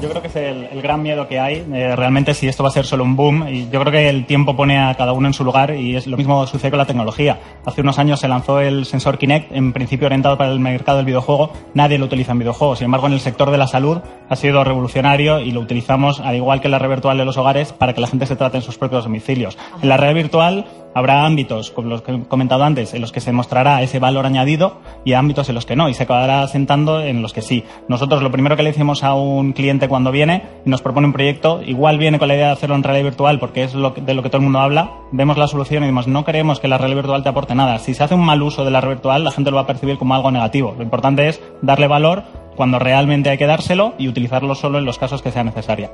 Yo 0.00 0.10
creo 0.10 0.20
que 0.20 0.28
es 0.28 0.36
el, 0.36 0.82
gran 0.82 1.02
miedo 1.02 1.28
que 1.28 1.38
hay, 1.38 1.64
eh, 1.72 1.94
realmente 1.94 2.34
si 2.34 2.48
esto 2.48 2.62
va 2.62 2.68
a 2.68 2.72
ser 2.72 2.84
solo 2.84 3.04
un 3.04 3.14
boom. 3.14 3.46
Y 3.48 3.68
yo 3.70 3.80
creo 3.80 3.92
que 3.92 4.08
el 4.08 4.26
tiempo 4.26 4.56
pone 4.56 4.78
a 4.78 4.94
cada 4.94 5.12
uno 5.12 5.28
en 5.28 5.34
su 5.34 5.44
lugar 5.44 5.74
y 5.74 5.96
es 5.96 6.06
lo 6.06 6.16
mismo 6.16 6.46
sucede 6.46 6.70
con 6.70 6.78
la 6.78 6.86
tecnología. 6.86 7.38
Hace 7.64 7.80
unos 7.80 7.98
años 7.98 8.20
se 8.20 8.28
lanzó 8.28 8.60
el 8.60 8.86
sensor 8.86 9.18
Kinect, 9.18 9.52
en 9.52 9.72
principio 9.72 10.06
orientado 10.06 10.36
para 10.36 10.50
el 10.50 10.58
mercado 10.60 10.98
del 10.98 11.06
videojuego. 11.06 11.52
Nadie 11.74 11.98
lo 11.98 12.06
utiliza 12.06 12.32
en 12.32 12.40
videojuegos. 12.40 12.78
Sin 12.78 12.86
embargo, 12.86 13.06
en 13.06 13.12
el 13.12 13.20
sector 13.20 13.50
de 13.50 13.58
la 13.58 13.68
salud 13.68 13.98
ha 14.28 14.36
sido 14.36 14.64
revolucionario 14.64 15.40
y 15.40 15.52
lo 15.52 15.60
utilizamos, 15.60 16.20
al 16.20 16.34
igual 16.34 16.60
que 16.60 16.68
la 16.68 16.78
red 16.78 16.88
virtual 16.88 17.16
de 17.16 17.24
los 17.24 17.36
hogares, 17.36 17.72
para 17.72 17.94
que 17.94 18.00
la 18.00 18.08
gente 18.08 18.26
se 18.26 18.36
trate 18.36 18.56
en 18.56 18.62
sus 18.62 18.78
propios 18.78 19.04
domicilios. 19.04 19.56
En 19.80 19.88
la 19.88 19.96
red 19.96 20.14
virtual 20.14 20.66
Habrá 20.94 21.26
ámbitos, 21.26 21.70
como 21.70 21.88
los 21.88 22.02
que 22.02 22.12
he 22.12 22.20
comentado 22.24 22.64
antes, 22.64 22.94
en 22.94 23.00
los 23.00 23.12
que 23.12 23.20
se 23.20 23.32
mostrará 23.32 23.82
ese 23.82 23.98
valor 23.98 24.26
añadido 24.26 24.78
y 25.04 25.14
ámbitos 25.14 25.48
en 25.48 25.54
los 25.54 25.66
que 25.66 25.76
no, 25.76 25.88
y 25.88 25.94
se 25.94 26.04
acabará 26.04 26.46
sentando 26.48 27.00
en 27.00 27.20
los 27.20 27.32
que 27.32 27.42
sí. 27.42 27.64
Nosotros 27.88 28.22
lo 28.22 28.30
primero 28.30 28.56
que 28.56 28.62
le 28.62 28.70
decimos 28.70 29.02
a 29.04 29.14
un 29.14 29.52
cliente 29.52 29.88
cuando 29.88 30.12
viene 30.12 30.42
y 30.64 30.70
nos 30.70 30.82
propone 30.82 31.06
un 31.06 31.12
proyecto, 31.12 31.60
igual 31.64 31.98
viene 31.98 32.18
con 32.18 32.28
la 32.28 32.36
idea 32.36 32.46
de 32.46 32.52
hacerlo 32.52 32.76
en 32.76 32.82
realidad 32.82 33.04
virtual 33.04 33.38
porque 33.38 33.64
es 33.64 33.74
lo 33.74 33.90
de 33.90 34.14
lo 34.14 34.22
que 34.22 34.28
todo 34.28 34.38
el 34.38 34.44
mundo 34.44 34.60
habla, 34.60 34.90
vemos 35.12 35.36
la 35.36 35.48
solución 35.48 35.82
y 35.82 35.86
decimos, 35.86 36.06
no 36.06 36.24
creemos 36.24 36.60
que 36.60 36.68
la 36.68 36.78
realidad 36.78 37.02
virtual 37.02 37.22
te 37.22 37.28
aporte 37.28 37.54
nada. 37.54 37.78
Si 37.78 37.94
se 37.94 38.04
hace 38.04 38.14
un 38.14 38.24
mal 38.24 38.42
uso 38.42 38.64
de 38.64 38.70
la 38.70 38.80
realidad 38.80 38.96
virtual, 38.96 39.24
la 39.24 39.30
gente 39.30 39.50
lo 39.50 39.56
va 39.56 39.62
a 39.62 39.66
percibir 39.66 39.98
como 39.98 40.14
algo 40.14 40.30
negativo. 40.30 40.74
Lo 40.76 40.82
importante 40.82 41.28
es 41.28 41.42
darle 41.62 41.88
valor 41.88 42.22
cuando 42.56 42.78
realmente 42.78 43.30
hay 43.30 43.38
que 43.38 43.46
dárselo 43.46 43.94
y 43.98 44.08
utilizarlo 44.08 44.54
solo 44.54 44.78
en 44.78 44.84
los 44.84 44.98
casos 44.98 45.22
que 45.22 45.32
sea 45.32 45.44
necesaria. 45.44 45.90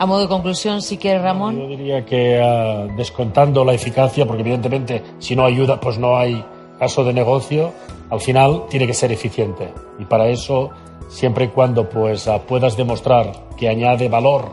A 0.00 0.06
modo 0.06 0.20
de 0.20 0.28
conclusión, 0.28 0.80
si 0.80 0.96
quiere 0.96 1.18
Ramón. 1.18 1.58
Yo 1.58 1.66
diría 1.66 2.04
que 2.04 2.40
ah, 2.40 2.86
descontando 2.96 3.64
la 3.64 3.74
eficacia, 3.74 4.26
porque 4.26 4.42
evidentemente 4.42 5.02
si 5.18 5.34
no 5.34 5.44
ayuda, 5.44 5.80
pues 5.80 5.98
no 5.98 6.16
hay 6.16 6.44
caso 6.78 7.02
de 7.02 7.12
negocio, 7.12 7.72
al 8.08 8.20
final 8.20 8.66
tiene 8.70 8.86
que 8.86 8.94
ser 8.94 9.10
eficiente. 9.10 9.72
Y 9.98 10.04
para 10.04 10.28
eso, 10.28 10.70
siempre 11.08 11.46
y 11.46 11.48
cuando 11.48 11.88
pues 11.88 12.28
ah, 12.28 12.40
puedas 12.46 12.76
demostrar 12.76 13.48
que 13.56 13.68
añade 13.68 14.08
valor 14.08 14.44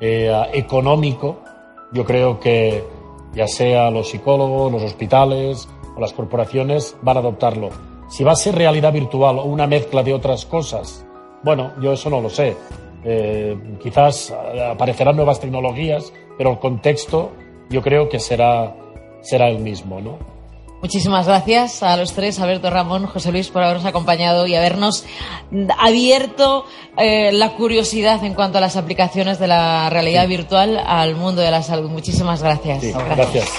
eh, 0.00 0.32
ah, 0.34 0.48
económico, 0.52 1.40
yo 1.92 2.06
creo 2.06 2.40
que 2.40 2.82
ya 3.34 3.46
sea 3.46 3.90
los 3.90 4.08
psicólogos, 4.08 4.72
los 4.72 4.82
hospitales 4.82 5.68
o 5.94 6.00
las 6.00 6.14
corporaciones 6.14 6.96
van 7.02 7.18
a 7.18 7.20
adoptarlo. 7.20 7.68
Si 8.08 8.24
va 8.24 8.32
a 8.32 8.36
ser 8.36 8.54
realidad 8.54 8.94
virtual 8.94 9.40
o 9.40 9.44
una 9.44 9.66
mezcla 9.66 10.02
de 10.02 10.14
otras 10.14 10.46
cosas, 10.46 11.04
bueno, 11.42 11.72
yo 11.82 11.92
eso 11.92 12.08
no 12.08 12.22
lo 12.22 12.30
sé. 12.30 12.56
Eh, 13.04 13.56
quizás 13.82 14.32
aparecerán 14.70 15.16
nuevas 15.16 15.40
tecnologías, 15.40 16.12
pero 16.36 16.52
el 16.52 16.58
contexto 16.58 17.32
yo 17.70 17.82
creo 17.82 18.08
que 18.08 18.18
será, 18.18 18.74
será 19.22 19.48
el 19.48 19.58
mismo, 19.58 20.00
¿no? 20.00 20.18
Muchísimas 20.82 21.26
gracias 21.26 21.82
a 21.82 21.94
los 21.98 22.14
tres, 22.14 22.40
Alberto 22.40 22.70
Ramón, 22.70 23.06
José 23.06 23.32
Luis, 23.32 23.48
por 23.48 23.62
habernos 23.62 23.84
acompañado 23.84 24.46
y 24.46 24.54
habernos 24.54 25.04
abierto 25.78 26.64
eh, 26.96 27.32
la 27.32 27.52
curiosidad 27.52 28.24
en 28.24 28.32
cuanto 28.32 28.58
a 28.58 28.60
las 28.62 28.76
aplicaciones 28.76 29.38
de 29.38 29.46
la 29.46 29.90
realidad 29.90 30.26
virtual 30.26 30.78
al 30.78 31.16
mundo 31.16 31.42
de 31.42 31.50
la 31.50 31.62
salud. 31.62 31.90
Muchísimas 31.90 32.42
gracias. 32.42 32.82
gracias. 32.94 33.52